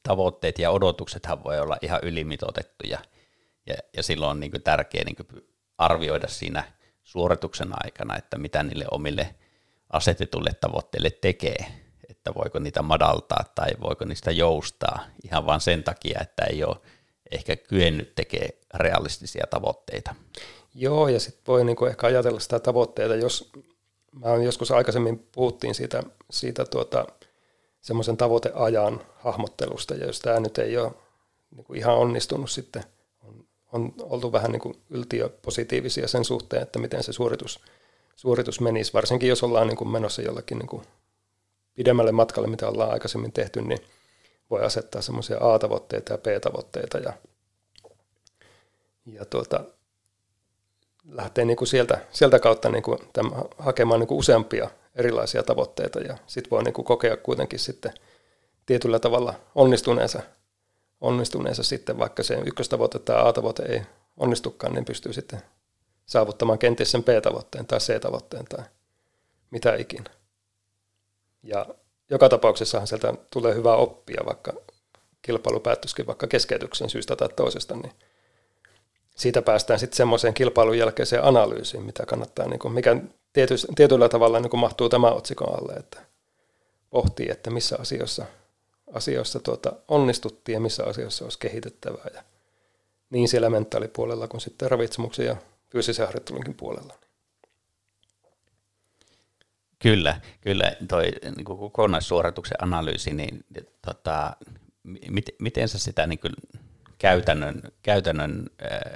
tavoitteet 0.03 0.59
ja 0.59 0.71
odotuksethan 0.71 1.45
voi 1.45 1.61
olla 1.61 1.77
ihan 1.83 2.01
ylimitoitettuja, 2.03 2.99
ja, 3.67 3.75
ja 3.97 4.03
silloin 4.03 4.31
on 4.31 4.41
niin 4.41 4.51
kuin 4.51 4.62
tärkeää 4.62 5.05
niin 5.05 5.17
kuin 5.17 5.49
arvioida 5.79 6.29
siinä 6.29 6.73
suorituksen 7.05 7.69
aikana, 7.85 8.17
että 8.17 8.38
mitä 8.38 8.62
niille 8.62 8.85
omille 8.91 9.35
asetetulle 9.91 10.51
tavoitteille 10.61 11.11
tekee, 11.11 11.88
että 12.19 12.35
voiko 12.35 12.59
niitä 12.59 12.83
madaltaa 12.83 13.45
tai 13.55 13.69
voiko 13.81 14.05
niistä 14.05 14.31
joustaa 14.31 15.01
ihan 15.25 15.47
vain 15.47 15.61
sen 15.61 15.85
takia, 15.85 16.19
että 16.23 16.45
ei 16.45 16.65
ole 16.65 16.77
ehkä 17.31 17.57
kyennyt 17.57 18.15
tekemään 18.15 18.51
realistisia 18.75 19.47
tavoitteita. 19.51 20.15
Joo, 20.75 21.09
ja 21.09 21.21
sitten 21.21 21.43
voi 21.47 21.65
niinku 21.65 21.87
ehkä 21.87 22.07
ajatella 22.07 22.41
sitä 22.41 22.61
tavoitteita, 22.61 23.15
jos 23.15 23.51
mä 24.13 24.37
joskus 24.37 24.71
aikaisemmin 24.71 25.19
puhuttiin 25.33 25.75
siitä, 25.75 26.03
siitä 26.31 26.65
tuota, 26.65 27.07
semmoisen 27.81 28.17
tavoiteajan 28.17 29.01
hahmottelusta, 29.17 29.95
ja 29.95 30.07
jos 30.07 30.21
tämä 30.21 30.41
nyt 30.41 30.59
ei 30.59 30.79
ole 30.79 30.93
niinku 31.57 31.75
ihan 31.75 31.97
onnistunut 31.97 32.51
sitten, 32.51 32.85
on, 33.23 33.45
on 33.73 33.95
oltu 34.01 34.33
vähän 34.33 34.53
niinku 34.53 34.75
yltiöpositiivisia 34.91 36.09
sen 36.09 36.25
suhteen, 36.25 36.63
että 36.63 36.79
miten 36.79 37.03
se 37.03 37.13
suoritus, 37.13 37.61
suoritus 38.17 38.61
menisi, 38.61 38.93
varsinkin 38.93 39.29
jos 39.29 39.43
ollaan 39.43 39.67
niinku 39.67 39.85
menossa 39.85 40.23
jollakin 40.23 40.59
niinku 40.59 40.83
pidemmälle 41.79 42.12
matkalle, 42.12 42.49
mitä 42.49 42.69
ollaan 42.69 42.93
aikaisemmin 42.93 43.33
tehty, 43.33 43.62
niin 43.62 43.79
voi 44.51 44.64
asettaa 44.64 45.03
semmoisia 45.03 45.37
A-tavoitteita 45.41 46.12
ja 46.12 46.19
B-tavoitteita 46.19 46.99
ja, 46.99 47.12
ja 49.07 49.25
tuota, 49.25 49.64
lähtee 51.09 51.45
niin 51.45 51.57
kuin 51.57 51.69
sieltä, 51.69 51.99
sieltä 52.11 52.38
kautta 52.38 52.69
niin 52.69 52.83
kuin 52.83 52.99
tämän, 53.12 53.33
hakemaan 53.59 54.01
niin 54.01 54.09
kuin 54.09 54.19
useampia 54.19 54.71
erilaisia 54.97 55.43
tavoitteita 55.43 56.01
ja 56.01 56.17
sitten 56.27 56.51
voi 56.51 56.62
niin 56.62 56.75
kuin 56.75 56.85
kokea 56.85 57.17
kuitenkin 57.17 57.59
sitten 57.59 57.93
tietyllä 58.67 58.99
tavalla 58.99 59.35
onnistuneensa, 59.55 60.23
onnistuneensa 61.01 61.62
sitten, 61.62 61.99
vaikka 61.99 62.23
se 62.23 62.43
ykköstavoite 62.47 62.99
tai 62.99 63.29
A-tavoite 63.29 63.62
ei 63.62 63.83
onnistukaan, 64.17 64.75
niin 64.75 64.85
pystyy 64.85 65.12
sitten 65.12 65.43
saavuttamaan 66.07 66.59
kenties 66.59 66.91
sen 66.91 67.05
B-tavoitteen 67.05 67.67
tai 67.67 67.79
C-tavoitteen 67.79 68.45
tai 68.45 68.64
mitä 69.51 69.75
ikinä. 69.75 70.18
Ja 71.42 71.66
joka 72.11 72.29
tapauksessahan 72.29 72.87
sieltä 72.87 73.14
tulee 73.31 73.55
hyvää 73.55 73.77
oppia, 73.77 74.22
vaikka 74.27 74.53
kilpailu 75.22 75.61
päättyisikin 75.61 76.07
vaikka 76.07 76.27
keskeytyksen 76.27 76.90
syystä 76.90 77.16
tai 77.16 77.29
toisesta, 77.29 77.77
niin 77.77 77.92
siitä 79.16 79.42
päästään 79.42 79.81
sitten 79.81 79.96
semmoiseen 79.96 80.35
kilpailun 80.35 80.79
jälkeiseen 80.79 81.24
analyysiin, 81.24 81.83
mitä 81.83 82.07
kannattaa, 82.07 82.48
niin 82.48 82.59
kuin, 82.59 82.74
mikä 82.74 82.96
tiety, 83.33 83.55
tietyllä 83.74 84.09
tavalla 84.09 84.40
niin 84.40 84.51
kuin 84.51 84.61
mahtuu 84.61 84.88
tämän 84.88 85.12
otsikon 85.12 85.59
alle, 85.59 85.72
että 85.72 86.01
pohtii, 86.90 87.27
että 87.31 87.51
missä 87.51 87.77
asioissa, 87.81 88.24
asioissa 88.92 89.40
tuota, 89.40 89.72
onnistuttiin 89.88 90.55
ja 90.55 90.61
missä 90.61 90.85
asioissa 90.85 91.24
olisi 91.24 91.38
kehitettävää. 91.38 92.11
Ja 92.14 92.22
niin 93.11 93.29
siellä 93.29 93.51
mentaalipuolella 93.51 94.29
kuin 94.29 94.40
sitten 94.40 94.70
ravitsemuksen 94.70 95.27
ja 95.27 95.37
fyysisen 95.70 96.07
harjoittelunkin 96.07 96.55
puolella. 96.55 96.94
Kyllä, 99.79 100.21
kyllä. 100.41 100.73
Toi 100.88 101.12
niin 101.37 101.45
kuin 101.45 101.59
kokonaissuorituksen 101.59 102.62
analyysi, 102.62 103.14
niin 103.14 103.45
tota, 103.87 104.37
miten, 105.09 105.35
miten 105.38 105.69
sä 105.69 105.79
sitä 105.79 106.07
niin 106.07 106.19
kuin 106.19 106.33
käytännön, 106.99 107.62
käytännön 107.83 108.47
äh, 108.62 108.93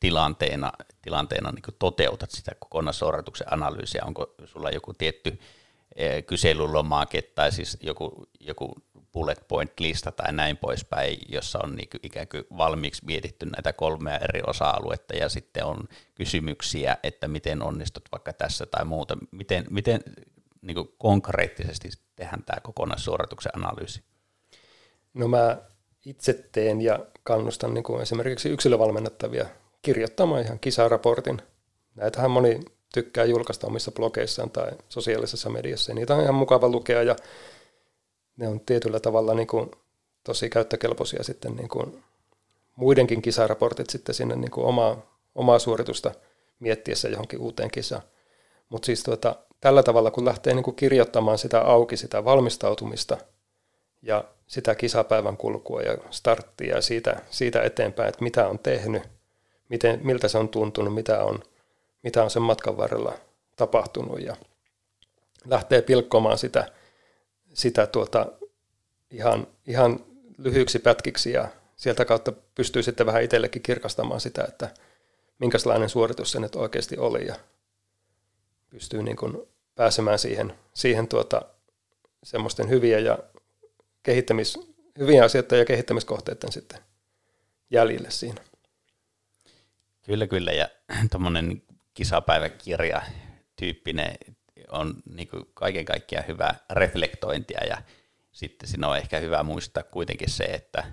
tilanteena, 0.00 0.72
tilanteena 1.02 1.52
niin 1.52 1.74
toteutat 1.78 2.30
sitä 2.30 2.52
kokonaissuorituksen 2.58 3.52
analyysiä? 3.52 4.02
Onko 4.04 4.34
sulla 4.44 4.70
joku 4.70 4.94
tietty 4.94 5.30
äh, 5.30 6.24
kyselylomake 6.26 7.22
tai 7.22 7.52
siis 7.52 7.78
joku, 7.80 8.26
joku 8.40 8.74
bullet 9.12 9.44
point-lista 9.48 10.12
tai 10.12 10.32
näin 10.32 10.56
poispäin, 10.56 11.18
jossa 11.28 11.58
on 11.62 11.76
niin 11.76 11.88
ikään 12.02 12.28
kuin 12.28 12.44
valmiiksi 12.58 13.04
mietitty 13.04 13.46
näitä 13.46 13.72
kolmea 13.72 14.18
eri 14.18 14.40
osa-aluetta 14.46 15.16
ja 15.16 15.28
sitten 15.28 15.64
on 15.64 15.88
kysymyksiä, 16.14 16.96
että 17.02 17.28
miten 17.28 17.62
onnistut 17.62 18.04
vaikka 18.12 18.32
tässä 18.32 18.66
tai 18.66 18.84
muuta. 18.84 19.16
Miten, 19.30 19.64
miten 19.70 20.00
niin 20.62 20.74
kuin 20.74 20.88
konkreettisesti 20.98 21.88
tehdään 22.16 22.42
tämä 22.42 22.60
kokonaissuorituksen 22.60 23.52
analyysi? 23.56 24.02
No 25.14 25.28
mä 25.28 25.58
itse 26.06 26.48
teen 26.52 26.80
ja 26.80 26.98
kannustan 27.22 27.74
niin 27.74 27.84
kuin 27.84 28.02
esimerkiksi 28.02 28.48
yksilövalmennettavia 28.48 29.46
kirjoittamaan 29.82 30.42
ihan 30.42 30.58
kisaraportin. 30.58 31.42
Näitähän 31.94 32.30
moni 32.30 32.60
tykkää 32.94 33.24
julkaista 33.24 33.66
omissa 33.66 33.92
blogeissaan 33.92 34.50
tai 34.50 34.70
sosiaalisessa 34.88 35.50
mediassa. 35.50 35.94
Niitä 35.94 36.14
on 36.14 36.22
ihan 36.22 36.34
mukava 36.34 36.68
lukea 36.68 37.02
ja 37.02 37.16
ne 38.40 38.48
on 38.48 38.60
tietyllä 38.60 39.00
tavalla 39.00 39.34
niin 39.34 39.46
kuin 39.46 39.70
tosi 40.24 40.50
käyttökelpoisia 40.50 41.22
sitten 41.22 41.56
niin 41.56 41.68
kuin 41.68 42.04
muidenkin 42.76 43.22
kisaraportit 43.22 43.90
sitten 43.90 44.14
sinne 44.14 44.36
niin 44.36 44.50
kuin 44.50 44.66
omaa, 44.66 45.20
omaa 45.34 45.58
suoritusta 45.58 46.12
miettiessä 46.60 47.08
johonkin 47.08 47.38
uuteen 47.38 47.70
kisaan. 47.70 48.02
Mutta 48.68 48.86
siis 48.86 49.02
tuota, 49.02 49.36
tällä 49.60 49.82
tavalla, 49.82 50.10
kun 50.10 50.24
lähtee 50.24 50.54
niin 50.54 50.62
kuin 50.62 50.76
kirjoittamaan 50.76 51.38
sitä 51.38 51.60
auki, 51.60 51.96
sitä 51.96 52.24
valmistautumista 52.24 53.18
ja 54.02 54.24
sitä 54.46 54.74
kisapäivän 54.74 55.36
kulkua 55.36 55.82
ja 55.82 55.98
starttia 56.10 56.74
ja 56.74 56.82
siitä, 56.82 57.22
siitä 57.30 57.62
eteenpäin, 57.62 58.08
että 58.08 58.24
mitä 58.24 58.48
on 58.48 58.58
tehnyt, 58.58 59.02
miten, 59.68 60.00
miltä 60.02 60.28
se 60.28 60.38
on 60.38 60.48
tuntunut, 60.48 60.94
mitä 60.94 61.24
on, 61.24 61.42
mitä 62.02 62.24
on 62.24 62.30
sen 62.30 62.42
matkan 62.42 62.76
varrella 62.76 63.12
tapahtunut 63.56 64.20
ja 64.20 64.36
lähtee 65.46 65.82
pilkkomaan 65.82 66.38
sitä, 66.38 66.79
sitä 67.54 67.86
tuota, 67.86 68.26
ihan, 69.10 69.46
ihan 69.66 70.04
lyhyiksi 70.38 70.78
pätkiksi 70.78 71.32
ja 71.32 71.48
sieltä 71.76 72.04
kautta 72.04 72.32
pystyy 72.54 72.82
sitten 72.82 73.06
vähän 73.06 73.22
itsellekin 73.22 73.62
kirkastamaan 73.62 74.20
sitä, 74.20 74.44
että 74.48 74.74
minkälainen 75.38 75.88
suoritus 75.88 76.32
se 76.32 76.40
nyt 76.40 76.56
oikeasti 76.56 76.98
oli 76.98 77.26
ja 77.26 77.34
pystyy 78.70 79.02
niin 79.02 79.16
kuin 79.16 79.36
pääsemään 79.74 80.18
siihen, 80.18 80.54
siihen 80.74 81.08
tuota, 81.08 81.42
semmoisten 82.22 82.68
hyviä 82.68 82.98
ja 82.98 83.18
kehittämis, 84.02 84.58
hyviä 84.98 85.24
asioita 85.24 85.56
ja 85.56 85.64
kehittämiskohteiden 85.64 86.52
sitten 86.52 86.78
jäljille 87.70 88.10
siinä. 88.10 88.42
Kyllä, 90.02 90.26
kyllä. 90.26 90.52
Ja 90.52 90.68
tuommoinen 91.10 91.62
kisapäiväkirja 91.94 93.02
tyyppinen 93.56 94.16
on 94.72 94.94
niin 95.14 95.28
kuin 95.28 95.46
kaiken 95.54 95.84
kaikkiaan 95.84 96.26
hyvä 96.28 96.54
reflektointia 96.70 97.60
ja 97.66 97.82
sitten 98.32 98.68
siinä 98.68 98.88
on 98.88 98.96
ehkä 98.96 99.18
hyvä 99.18 99.42
muistaa 99.42 99.82
kuitenkin 99.82 100.30
se, 100.30 100.44
että 100.44 100.84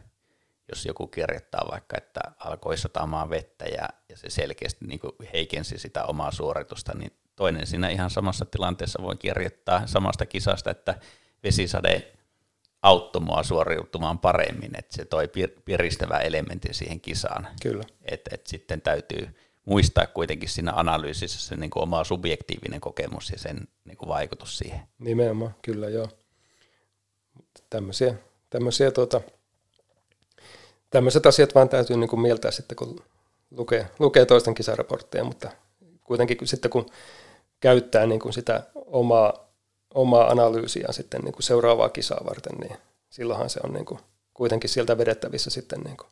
jos 0.69 0.85
joku 0.85 1.07
kirjoittaa 1.07 1.67
vaikka, 1.71 1.97
että 1.97 2.19
alkoi 2.39 2.77
satamaan 2.77 3.29
vettä 3.29 3.65
ja, 3.65 3.89
ja 4.09 4.17
se 4.17 4.29
selkeästi 4.29 4.85
niin 4.85 4.99
kuin 4.99 5.11
heikensi 5.33 5.77
sitä 5.77 6.03
omaa 6.03 6.31
suoritusta, 6.31 6.93
niin 6.97 7.11
toinen 7.35 7.67
siinä 7.67 7.89
ihan 7.89 8.09
samassa 8.09 8.45
tilanteessa 8.45 9.03
voi 9.03 9.15
kirjoittaa 9.15 9.87
samasta 9.87 10.25
kisasta, 10.25 10.71
että 10.71 10.95
vesisade 11.43 12.13
auttoi 12.81 13.21
mua 13.21 13.43
suoriutumaan 13.43 14.19
paremmin, 14.19 14.71
että 14.77 14.95
se 14.95 15.05
toi 15.05 15.29
piristävä 15.65 16.17
elementin 16.17 16.73
siihen 16.73 17.01
kisaan. 17.01 17.47
Kyllä. 17.61 17.83
Et, 18.05 18.21
et 18.31 18.47
sitten 18.47 18.81
täytyy 18.81 19.35
muistaa 19.67 20.07
kuitenkin 20.07 20.49
siinä 20.49 20.71
analyysissä 20.75 21.39
se 21.39 21.55
niin 21.55 21.69
kuin 21.69 21.83
oma 21.83 22.03
subjektiivinen 22.03 22.81
kokemus 22.81 23.29
ja 23.29 23.39
sen 23.39 23.67
niin 23.85 23.97
kuin 23.97 24.09
vaikutus 24.09 24.57
siihen. 24.57 24.79
Nimenomaan, 24.99 25.55
kyllä 25.61 25.89
joo. 25.89 26.07
Tämmöisiä, 27.69 28.13
tämmöisiä 28.49 28.91
tuota, 28.91 29.21
tämmöiset 30.89 31.25
asiat 31.25 31.55
vaan 31.55 31.69
täytyy 31.69 31.97
niin 31.97 32.09
kuin 32.09 32.19
mieltää 32.19 32.51
sitten, 32.51 32.75
kun 32.75 33.03
lukee, 33.51 33.89
lukee 33.99 34.25
toisten 34.25 34.53
kisaraportteja, 34.53 35.23
mutta 35.23 35.51
kuitenkin 36.03 36.37
sitten 36.43 36.71
kun 36.71 36.89
käyttää 37.59 38.05
niin 38.05 38.19
kuin 38.19 38.33
sitä 38.33 38.63
omaa, 38.75 39.49
omaa 39.93 40.31
analyysiä 40.31 40.87
sitten 40.91 41.21
niin 41.21 41.33
kuin 41.33 41.43
seuraavaa 41.43 41.89
kisaa 41.89 42.25
varten, 42.25 42.55
niin 42.57 42.77
silloinhan 43.09 43.49
se 43.49 43.59
on 43.63 43.73
niin 43.73 43.85
kuin 43.85 43.99
kuitenkin 44.33 44.69
sieltä 44.69 44.97
vedettävissä 44.97 45.49
sitten 45.49 45.79
niin 45.79 45.97
kuin, 45.97 46.07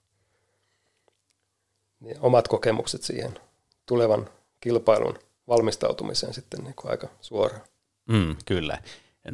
niin 2.00 2.18
omat 2.22 2.48
kokemukset 2.48 3.04
siihen 3.04 3.40
tulevan 3.86 4.30
kilpailun 4.62 5.20
valmistautumiseen 5.48 6.34
sitten 6.34 6.64
niin 6.64 6.76
kuin 6.76 6.92
aika 6.92 7.08
suoraan. 7.22 7.62
Mm, 8.10 8.36
kyllä. 8.46 8.78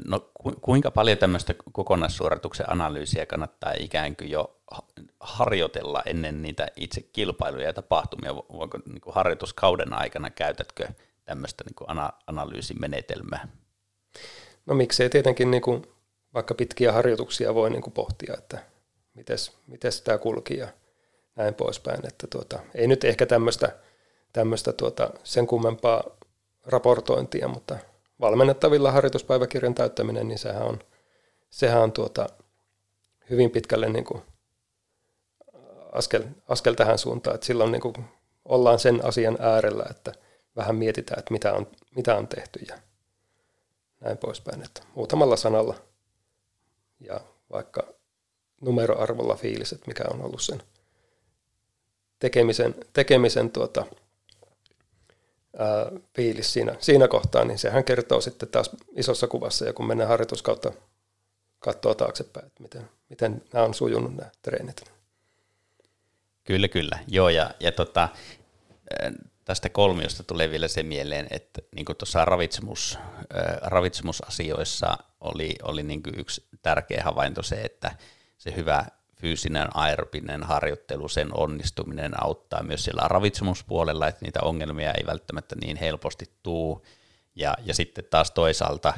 No 0.05 0.19
ku, 0.33 0.51
kuinka 0.61 0.91
paljon 0.91 1.17
tämmöistä 1.17 1.55
kokonaissuorituksen 1.71 2.71
analyysiä 2.71 3.25
kannattaa 3.25 3.73
ikään 3.79 4.15
kuin 4.15 4.29
jo 4.29 4.61
harjoitella 5.19 6.03
ennen 6.05 6.41
niitä 6.41 6.67
itse 6.75 7.01
kilpailuja 7.01 7.65
ja 7.65 7.73
tapahtumia? 7.73 8.35
Voiko 8.35 8.79
niin 8.85 9.01
kuin 9.01 9.15
harjoituskauden 9.15 9.93
aikana 9.93 10.29
käytätkö 10.29 10.87
tämmöistä 11.23 11.63
niin 11.63 11.75
kuin 11.75 11.89
ana- 11.89 12.13
analyysimenetelmää? 12.27 13.47
No 14.65 14.75
miksei 14.75 15.09
tietenkin 15.09 15.51
niin 15.51 15.61
kuin, 15.61 15.87
vaikka 16.33 16.53
pitkiä 16.53 16.91
harjoituksia 16.91 17.53
voi 17.53 17.69
niin 17.69 17.81
kuin 17.81 17.93
pohtia, 17.93 18.33
että 18.37 18.63
miten 19.67 19.91
tämä 20.03 20.17
kulki 20.17 20.57
ja 20.57 20.67
näin 21.35 21.53
poispäin. 21.53 22.07
Että 22.07 22.27
tuota, 22.27 22.59
ei 22.75 22.87
nyt 22.87 23.03
ehkä 23.03 23.25
tämmöistä, 23.25 23.75
tämmöistä 24.33 24.73
tuota, 24.73 25.09
sen 25.23 25.47
kummempaa 25.47 26.03
raportointia, 26.65 27.47
mutta 27.47 27.77
valmennettavilla 28.19 28.91
harjoituspäiväkirjan 28.91 29.75
täyttäminen, 29.75 30.27
niin 30.27 30.39
sehän 30.39 30.63
on, 30.63 30.79
sehän 31.49 31.81
on 31.81 31.91
tuota, 31.91 32.29
hyvin 33.29 33.51
pitkälle 33.51 33.89
niin 33.89 34.05
kuin 34.05 34.21
askel, 35.91 36.23
askel 36.47 36.73
tähän 36.73 36.97
suuntaan, 36.97 37.35
että 37.35 37.47
silloin 37.47 37.71
niin 37.71 37.81
kuin 37.81 37.95
ollaan 38.45 38.79
sen 38.79 39.05
asian 39.05 39.37
äärellä, 39.39 39.85
että 39.89 40.13
vähän 40.55 40.75
mietitään, 40.75 41.19
että 41.19 41.33
mitä 41.33 41.53
on, 41.53 41.67
mitä 41.95 42.15
on 42.15 42.27
tehty 42.27 42.59
ja 42.67 42.77
näin 43.99 44.17
poispäin. 44.17 44.63
Että 44.63 44.81
muutamalla 44.95 45.37
sanalla 45.37 45.75
ja 46.99 47.21
vaikka 47.51 47.93
numeroarvolla 48.61 49.35
fiilis, 49.35 49.73
että 49.73 49.87
mikä 49.87 50.03
on 50.13 50.21
ollut 50.21 50.41
sen 50.41 50.63
tekemisen, 52.19 52.75
tekemisen 52.93 53.51
tuota, 53.51 53.85
fiilis 56.15 56.53
siinä, 56.53 56.75
siinä 56.79 57.07
kohtaa, 57.07 57.45
niin 57.45 57.59
sehän 57.59 57.83
kertoo 57.83 58.21
sitten 58.21 58.49
taas 58.49 58.69
isossa 58.95 59.27
kuvassa, 59.27 59.65
ja 59.65 59.73
kun 59.73 59.87
mennään 59.87 60.09
harjoituskautta 60.09 60.71
katsoa 61.59 61.95
taaksepäin, 61.95 62.45
että 62.45 62.63
miten, 62.63 62.89
miten 63.09 63.43
nämä 63.53 63.65
on 63.65 63.73
sujunut 63.73 64.15
nämä 64.15 64.29
treenit. 64.41 64.91
Kyllä, 66.43 66.67
kyllä. 66.67 66.99
Joo, 67.07 67.29
ja, 67.29 67.51
ja 67.59 67.71
tota, 67.71 68.09
tästä 69.45 69.69
kolmiosta 69.69 70.23
tulee 70.23 70.49
vielä 70.49 70.67
se 70.67 70.83
mieleen, 70.83 71.27
että 71.29 71.61
niin 71.75 71.85
kuin 71.85 71.97
tuossa 71.97 72.25
ravitsemus, 72.25 72.99
ravitsemusasioissa 73.61 74.97
oli, 75.21 75.55
oli 75.63 75.83
niin 75.83 76.03
kuin 76.03 76.19
yksi 76.19 76.45
tärkeä 76.61 77.03
havainto 77.03 77.43
se, 77.43 77.61
että 77.61 77.95
se 78.37 78.55
hyvä 78.55 78.85
fyysinen 79.21 79.67
aerobinen 79.73 80.43
harjoittelu, 80.43 81.07
sen 81.07 81.37
onnistuminen 81.37 82.23
auttaa 82.23 82.63
myös 82.63 82.83
siellä 82.83 83.07
ravitsemuspuolella, 83.07 84.07
että 84.07 84.25
niitä 84.25 84.39
ongelmia 84.41 84.91
ei 84.91 85.05
välttämättä 85.05 85.55
niin 85.55 85.77
helposti 85.77 86.25
tuu. 86.43 86.85
Ja, 87.35 87.53
ja 87.65 87.73
sitten 87.73 88.03
taas 88.09 88.31
toisaalta 88.31 88.93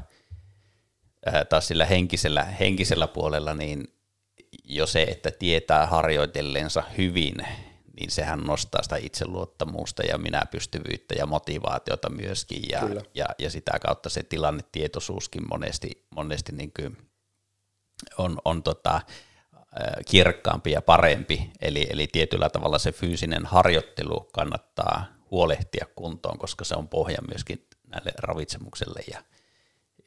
ää, 1.25 1.45
taas 1.45 1.67
sillä 1.67 1.85
henkisellä, 1.85 2.43
henkisellä 2.43 3.07
puolella, 3.07 3.53
niin 3.53 3.87
jo 4.63 4.87
se, 4.87 5.03
että 5.03 5.31
tietää 5.31 5.85
harjoitellensa 5.85 6.83
hyvin, 6.97 7.35
niin 7.99 8.11
sehän 8.11 8.39
nostaa 8.39 8.83
sitä 8.83 8.95
itseluottamusta 8.95 10.03
ja 10.03 10.17
minä 10.17 10.41
pystyvyyttä 10.51 11.15
ja 11.17 11.25
motivaatiota 11.25 12.09
myöskin, 12.09 12.63
ja, 12.69 12.81
ja, 13.13 13.25
ja 13.39 13.49
sitä 13.49 13.79
kautta 13.85 14.09
se 14.09 14.23
tilannetietoisuuskin 14.23 15.47
monesti, 15.49 16.05
monesti 16.15 16.51
niin 16.51 16.71
kuin 16.79 16.97
on, 18.17 18.37
on 18.45 18.63
tota, 18.63 19.01
kirkkaampi 20.09 20.71
ja 20.71 20.81
parempi, 20.81 21.49
eli, 21.61 21.87
eli 21.89 22.07
tietyllä 22.07 22.49
tavalla 22.49 22.79
se 22.79 22.91
fyysinen 22.91 23.45
harjoittelu 23.45 24.29
kannattaa 24.31 25.05
huolehtia 25.31 25.85
kuntoon, 25.95 26.37
koska 26.37 26.65
se 26.65 26.75
on 26.75 26.87
pohja 26.87 27.17
myöskin 27.27 27.67
näille 27.87 28.11
ravitsemukselle 28.17 28.99
ja, 29.11 29.23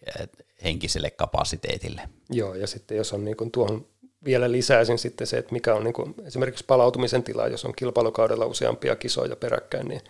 ja 0.06 0.26
henkiselle 0.64 1.10
kapasiteetille. 1.10 2.02
Joo, 2.30 2.54
ja 2.54 2.66
sitten 2.66 2.96
jos 2.96 3.12
on 3.12 3.24
niin 3.24 3.36
kuin 3.36 3.50
tuohon 3.50 3.86
vielä 4.24 4.52
lisäisin 4.52 4.98
sitten 4.98 5.26
se, 5.26 5.38
että 5.38 5.52
mikä 5.52 5.74
on 5.74 5.84
niin 5.84 5.94
kuin 5.94 6.14
esimerkiksi 6.24 6.64
palautumisen 6.64 7.22
tila, 7.22 7.48
jos 7.48 7.64
on 7.64 7.74
kilpailukaudella 7.76 8.46
useampia 8.46 8.96
kisoja 8.96 9.36
peräkkäin, 9.36 9.88
niin 9.88 10.00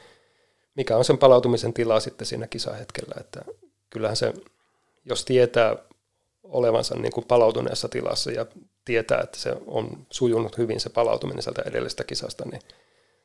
mikä 0.74 0.96
on 0.96 1.04
sen 1.04 1.18
palautumisen 1.18 1.72
tila 1.72 2.00
sitten 2.00 2.26
siinä 2.26 2.46
kisahetkellä, 2.46 3.14
että 3.20 3.44
kyllähän 3.90 4.16
se, 4.16 4.34
jos 5.04 5.24
tietää 5.24 5.76
olevansa 6.48 6.94
niin 6.94 7.12
kuin 7.12 7.26
palautuneessa 7.26 7.88
tilassa 7.88 8.30
ja 8.30 8.46
tietää, 8.84 9.20
että 9.20 9.38
se 9.38 9.56
on 9.66 10.06
sujunut 10.10 10.58
hyvin 10.58 10.80
se 10.80 10.90
palautuminen 10.90 11.42
sieltä 11.42 11.62
edellisestä 11.66 12.04
kisasta, 12.04 12.44
niin 12.44 12.62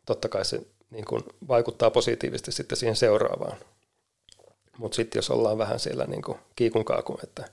totta 0.05 0.29
kai 0.29 0.45
se 0.45 0.61
niin 0.89 1.05
kuin 1.05 1.23
vaikuttaa 1.47 1.91
positiivisesti 1.91 2.51
sitten 2.51 2.77
siihen 2.77 2.95
seuraavaan. 2.95 3.57
Mutta 4.77 4.95
sitten 4.95 5.17
jos 5.19 5.29
ollaan 5.29 5.57
vähän 5.57 5.79
siellä 5.79 6.05
niin 6.05 6.21
kuin 6.21 6.37
kiikun 6.55 6.85
kaakun, 6.85 7.19
että 7.23 7.49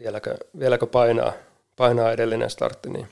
vieläkö, 0.00 0.36
vieläkö 0.58 0.86
painaa, 0.86 1.32
painaa 1.76 2.12
edellinen 2.12 2.50
startti, 2.50 2.90
niin, 2.90 3.08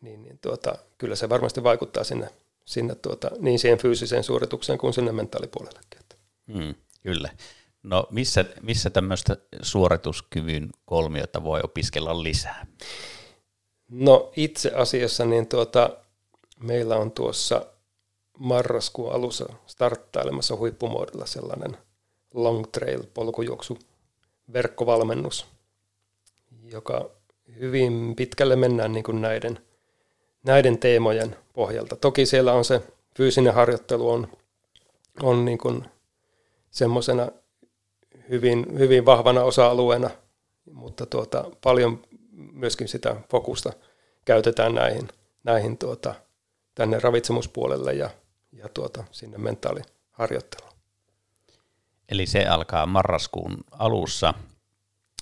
niin, 0.00 0.22
niin 0.22 0.38
tuota, 0.38 0.78
kyllä 0.98 1.16
se 1.16 1.28
varmasti 1.28 1.62
vaikuttaa 1.62 2.04
sinne, 2.04 2.28
sinne 2.64 2.94
tuota, 2.94 3.30
niin 3.38 3.58
siihen 3.58 3.78
fyysiseen 3.78 4.24
suoritukseen 4.24 4.78
kuin 4.78 4.94
sinne 4.94 5.12
mentaalipuolellekin. 5.12 5.98
Mm, 6.48 6.74
kyllä. 7.02 7.30
No 7.82 8.08
missä, 8.10 8.44
missä 8.62 8.90
tämmöistä 8.90 9.36
suorituskyvyn 9.62 10.70
kolmiota 10.84 11.44
voi 11.44 11.60
opiskella 11.64 12.22
lisää? 12.22 12.66
No 13.88 14.32
itse 14.36 14.70
asiassa 14.74 15.24
niin 15.24 15.46
tuota, 15.46 15.90
meillä 16.60 16.96
on 16.96 17.10
tuossa 17.10 17.66
marraskuun 18.38 19.12
alussa 19.12 19.52
starttailemassa 19.66 20.56
huippumuodilla 20.56 21.26
sellainen 21.26 21.76
long 22.34 22.64
trail 22.72 23.02
polkujuoksu 23.14 23.78
verkkovalmennus, 24.52 25.46
joka 26.64 27.10
hyvin 27.60 28.16
pitkälle 28.16 28.56
mennään 28.56 28.92
niin 28.92 29.04
kuin 29.04 29.20
näiden, 29.20 29.58
näiden 30.42 30.78
teemojen 30.78 31.36
pohjalta. 31.52 31.96
Toki 31.96 32.26
siellä 32.26 32.52
on 32.52 32.64
se 32.64 32.82
fyysinen 33.16 33.54
harjoittelu 33.54 34.10
on, 34.10 34.28
on 35.22 35.44
niin 35.44 35.58
kuin 35.58 35.84
semmoisena 36.70 37.28
hyvin, 38.30 38.78
hyvin 38.78 39.06
vahvana 39.06 39.42
osa-alueena, 39.42 40.10
mutta 40.72 41.06
tuota, 41.06 41.44
paljon 41.62 42.02
myöskin 42.32 42.88
sitä 42.88 43.16
fokusta 43.30 43.72
käytetään 44.24 44.74
näihin, 44.74 45.08
näihin 45.44 45.78
tuota, 45.78 46.14
tänne 46.74 46.98
ravitsemuspuolelle 47.00 47.94
ja, 47.94 48.10
ja 48.52 48.68
tuota, 48.68 49.04
sinne 49.10 49.38
mentaaliharjoitteluun. 49.38 50.72
Eli 52.08 52.26
se 52.26 52.46
alkaa 52.46 52.86
marraskuun 52.86 53.56
alussa. 53.70 54.34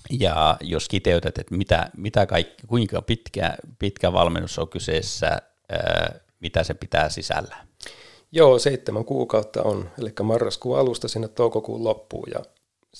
Ja 0.09 0.57
jos 0.61 0.89
kiteytät, 0.89 1.37
että 1.37 1.55
mitä, 1.55 1.89
mitä 1.97 2.25
kaikki, 2.25 2.67
kuinka 2.67 3.01
pitkä, 3.01 3.55
pitkä 3.79 4.13
valmennus 4.13 4.59
on 4.59 4.69
kyseessä, 4.69 5.41
ää, 5.69 6.19
mitä 6.39 6.63
se 6.63 6.73
pitää 6.73 7.09
sisällä? 7.09 7.55
Joo, 8.31 8.59
seitsemän 8.59 9.05
kuukautta 9.05 9.63
on, 9.63 9.89
eli 9.99 10.13
marraskuun 10.23 10.79
alusta 10.79 11.07
sinne 11.07 11.27
toukokuun 11.27 11.83
loppuun, 11.83 12.27
ja 12.33 12.43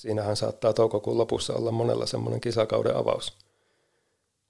siinähän 0.00 0.36
saattaa 0.36 0.72
toukokuun 0.72 1.18
lopussa 1.18 1.54
olla 1.54 1.70
monella 1.70 2.06
semmoinen 2.06 2.40
kisakauden 2.40 2.96
avaus, 2.96 3.36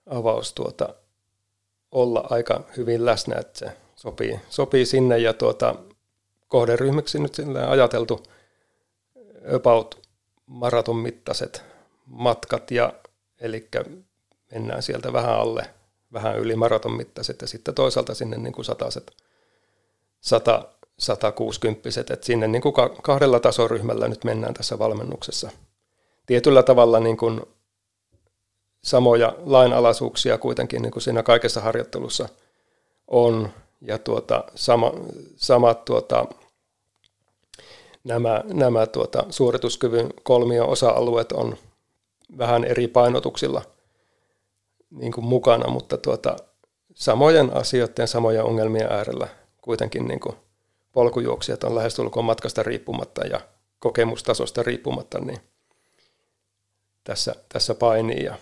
avaus 0.07 0.53
tuota, 0.53 0.95
olla 1.93 2.27
aika 2.31 2.65
hyvin 2.77 3.05
läsnä, 3.07 3.37
että 3.39 3.59
se 3.59 3.77
sopii, 3.97 4.41
sopii 4.49 4.87
sinne, 4.87 5.19
ja 5.19 5.33
tuota, 5.33 5.75
kohderyhmäksi 6.49 7.19
nyt 7.19 7.37
ajateltu– 7.69 8.23
about 9.55 10.09
maraton 10.47 10.97
mittaiset 10.97 11.65
matkat, 12.07 12.71
ja, 12.71 12.93
eli 13.41 13.69
mennään 14.53 14.83
sieltä 14.83 15.13
vähän 15.13 15.35
alle, 15.35 15.67
vähän 16.13 16.39
yli 16.39 16.57
maraton 16.57 16.93
mittaiset, 16.93 17.41
ja 17.41 17.47
sitten 17.47 17.75
toisaalta 17.75 18.15
sinne 18.15 18.37
niin 18.37 18.53
kuin 18.53 18.65
sataset, 18.65 19.17
100, 20.21 20.69
160 20.99 21.89
että 22.01 22.27
sinne 22.27 22.49
niin 22.49 22.63
kuin 22.63 22.75
kahdella 23.03 23.41
tasoryhmällä 23.41 24.09
nyt 24.09 24.25
mennään 24.25 24.55
tässä 24.55 24.79
valmennuksessa. 24.79 25.51
Tietyllä 26.27 26.63
tavalla 26.63 27.01
niin 27.01 27.17
kuin 27.17 27.41
samoja 28.85 29.35
lainalaisuuksia 29.45 30.39
kuitenkin 30.39 30.83
niin 30.83 30.93
kuin 30.93 31.03
siinä 31.03 31.23
kaikessa 31.23 31.61
harjoittelussa 31.61 32.29
on, 33.09 33.49
ja 33.81 33.99
tuota, 33.99 34.45
sama, 34.55 34.93
samat 35.37 35.85
tuota, 35.85 36.27
nämä, 38.05 38.45
nämä 38.53 38.87
tuota, 38.87 39.25
suorituskyvyn 39.31 40.09
kolmio 40.23 40.69
osa-alueet 40.69 41.33
on 41.33 41.57
vähän 42.39 42.65
eri 42.65 42.89
painotuksilla 42.89 43.63
niin 44.91 45.13
kuin 45.13 45.25
mukana, 45.25 45.71
mutta 45.71 45.97
tuota, 45.97 46.37
samojen 46.95 47.57
asioiden, 47.57 48.09
samojen 48.09 48.45
ongelmien 48.45 48.93
äärellä 48.93 49.29
kuitenkin 49.61 50.09
niin 50.09 50.21
kuin 50.21 50.37
polkujuoksijat 50.93 51.65
on 51.65 51.75
lähestulkoon 51.75 52.25
matkasta 52.25 52.63
riippumatta 52.63 53.27
ja 53.27 53.41
kokemustasosta 53.79 54.63
riippumatta, 54.63 55.19
niin 55.19 55.39
tässä, 57.05 57.35
tässä 57.49 57.75
painii. 57.75 58.25
Ja 58.25 58.35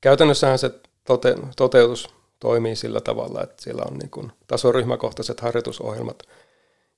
käytännössähän 0.00 0.58
se 0.58 0.70
tote, 1.04 1.36
toteutus 1.56 2.08
toimii 2.40 2.76
sillä 2.76 3.00
tavalla, 3.00 3.42
että 3.42 3.62
siellä 3.62 3.82
on 3.90 3.98
niin 3.98 4.10
kuin 4.10 4.32
tasoryhmäkohtaiset 4.46 5.40
harjoitusohjelmat– 5.40 6.22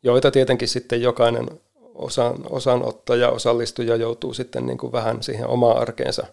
joita 0.03 0.31
tietenkin 0.31 0.68
sitten 0.68 1.03
jokainen 1.03 1.61
osan, 1.95 2.35
osanottaja, 2.51 3.31
osallistuja 3.31 3.97
joutuu 3.97 4.35
sitten 4.35 4.66
niin 4.66 4.79
kuin 4.79 4.92
vähän 4.92 5.23
siihen 5.23 5.47
omaan 5.47 5.79
arkeensa, 5.79 6.27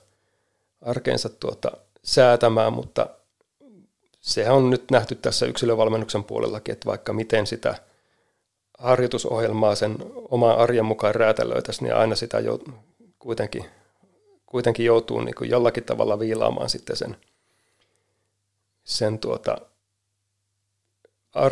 arkeensa 0.82 1.30
tuota, 1.30 1.72
säätämään, 2.04 2.74
mutta 2.74 3.10
se 4.22 4.50
on 4.50 4.70
nyt 4.70 4.92
nähty 4.92 5.16
tässä 5.16 5.46
yksilövalmennuksen 5.46 6.24
puolellakin, 6.24 6.74
että 6.74 6.86
vaikka 6.86 7.14
miten 7.14 7.48
sitä 7.48 7.76
harjoitusohjelmaa 8.80 9.76
sen 9.76 9.96
oman 10.30 10.58
arjen 10.58 10.86
mukaan 10.86 11.15
räätälöitäisiin, 11.15 11.84
niin 11.84 11.96
aina 11.96 12.15
sitä 12.15 12.39
jo, 12.39 12.60
kuitenkin, 13.20 13.65
kuitenkin 14.46 14.86
joutuu 14.86 15.22
niin 15.22 15.36
kuin 15.36 15.50
jollakin 15.50 15.84
tavalla 15.84 16.20
viilaamaan 16.20 16.70
sitten 16.70 16.96
sen, 16.96 17.18
sen 18.84 19.20
tuota, 19.20 19.58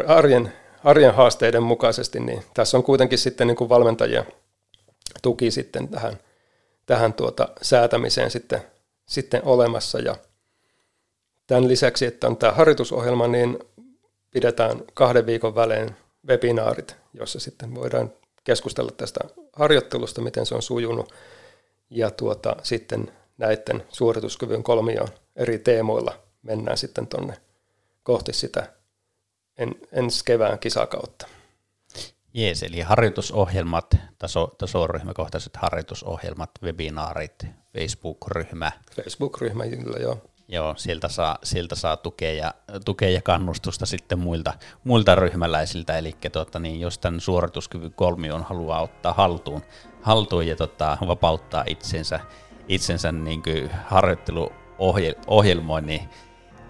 arjen 0.08 0.54
arjen 0.84 1.14
haasteiden 1.14 1.64
mukaisesti, 1.64 2.20
niin 2.20 2.44
tässä 2.54 2.78
on 2.78 2.84
kuitenkin 2.84 3.18
sitten 3.18 3.48
niin 3.48 3.58
kuin 3.58 3.70
valmentajien 3.70 4.26
tuki 5.22 5.52
sitten 5.52 5.88
tähän, 5.88 6.18
tähän 6.86 7.14
tuota 7.14 7.50
säätämiseen 7.62 8.32
sitten, 8.32 8.62
sitten 9.06 9.42
olemassa. 9.44 10.00
Ja 10.00 10.16
tämän 11.48 11.68
lisäksi, 11.68 12.06
että 12.06 12.28
on 12.28 12.38
tämä 12.38 12.54
harjoitusohjelma, 12.54 13.28
niin 13.28 13.60
pidetään 14.32 14.82
kahden 14.94 15.26
viikon 15.26 15.56
välein 15.56 15.96
webinaarit, 16.28 16.96
jossa 17.14 17.40
sitten 17.40 17.76
voidaan 17.76 18.14
keskustella 18.44 18.92
tästä 18.92 19.20
harjoittelusta, 19.54 20.22
miten 20.22 20.46
se 20.46 20.56
on 20.56 20.62
sujunut, 20.62 21.14
ja 21.90 22.12
tuota, 22.12 22.56
sitten 22.64 23.12
näiden 23.38 23.84
suorituskyvyn 23.90 24.64
kolmioon 24.64 25.10
eri 25.36 25.60
teemoilla 25.60 26.20
mennään 26.42 26.78
sitten 26.78 27.08
tuonne 27.08 27.38
kohti 28.04 28.34
sitä 28.34 28.74
en, 29.58 29.76
ensi 29.92 30.26
kevään 30.26 30.60
kisakautta. 30.60 31.28
Jees, 32.34 32.64
eli 32.64 32.82
harjoitusohjelmat, 32.82 33.96
taso, 34.20 34.56
tasoryhmäkohtaiset 34.58 35.58
harjoitusohjelmat, 35.58 36.50
webinaarit, 36.64 37.46
Facebook-ryhmä. 37.74 38.72
Facebook-ryhmä, 38.96 39.68
kyllä 39.68 39.98
joo. 39.98 40.22
Joo, 40.50 40.74
sieltä 40.78 41.08
saa, 41.08 41.38
sieltä 41.44 41.76
saa 41.76 41.98
tukea, 41.98 42.34
ja, 42.34 42.54
tukea 42.86 43.10
ja 43.10 43.22
kannustusta 43.22 43.86
sitten 43.86 44.20
muilta, 44.20 44.54
muilta 44.84 45.16
ryhmäläisiltä, 45.16 45.98
eli 45.98 46.16
tota, 46.32 46.60
niin, 46.60 46.80
jos 46.80 47.00
tämän 47.00 47.20
suorituskyvyn 47.20 47.94
kolmion 47.94 48.44
haluaa 48.44 48.82
ottaa 48.82 49.14
haltuun, 49.14 49.62
haltuun 50.02 50.48
ja 50.48 50.56
tota, 50.56 50.98
vapauttaa 51.08 51.64
itsensä, 51.68 52.20
itsensä 52.68 53.12
niin 53.12 53.44
harjoitteluohjelmoinnin 53.86 56.02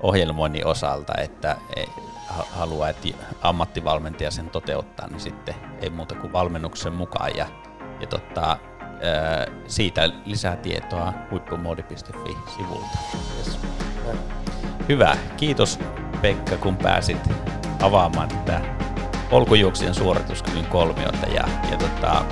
ohjelmoinnin 0.02 0.66
osalta, 0.66 1.13
että 1.18 1.58
haluaa, 2.30 2.90
että 2.90 3.08
ammattivalmentaja 3.42 4.32
sen 4.32 4.50
toteuttaa, 4.50 5.08
niin 5.08 5.20
sitten 5.20 5.56
ei 5.82 5.90
muuta 5.90 6.16
kuin 6.16 6.34
valmennuksen 6.34 6.94
mukaan. 6.94 7.36
Ja, 7.36 7.48
ja 8.02 8.08
tota, 8.08 8.58
siitä 9.67 10.10
lisää 10.25 10.55
tietoa 10.55 11.13
huippumoodi.fi-sivulta. 11.31 12.97
Yes. 13.38 13.60
Hyvä. 14.89 15.17
Kiitos 15.38 15.79
Pekka, 16.21 16.57
kun 16.57 16.77
pääsit 16.77 17.29
avaamaan 17.81 18.29
tätä 18.29 18.62
polkujuoksijan 19.29 19.95
suorituskyvyn 19.95 20.65
kolmiota 20.65 21.27
ja, 21.27 21.47
ja 21.71 21.77
tota, 21.77 22.25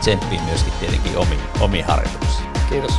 tsemppiin 0.00 0.42
myöskin 0.42 0.72
tietenkin 0.80 1.18
omi, 1.18 1.38
omi 1.60 1.80
harjoituksiin. 1.80 2.48
Kiitos. 2.68 2.92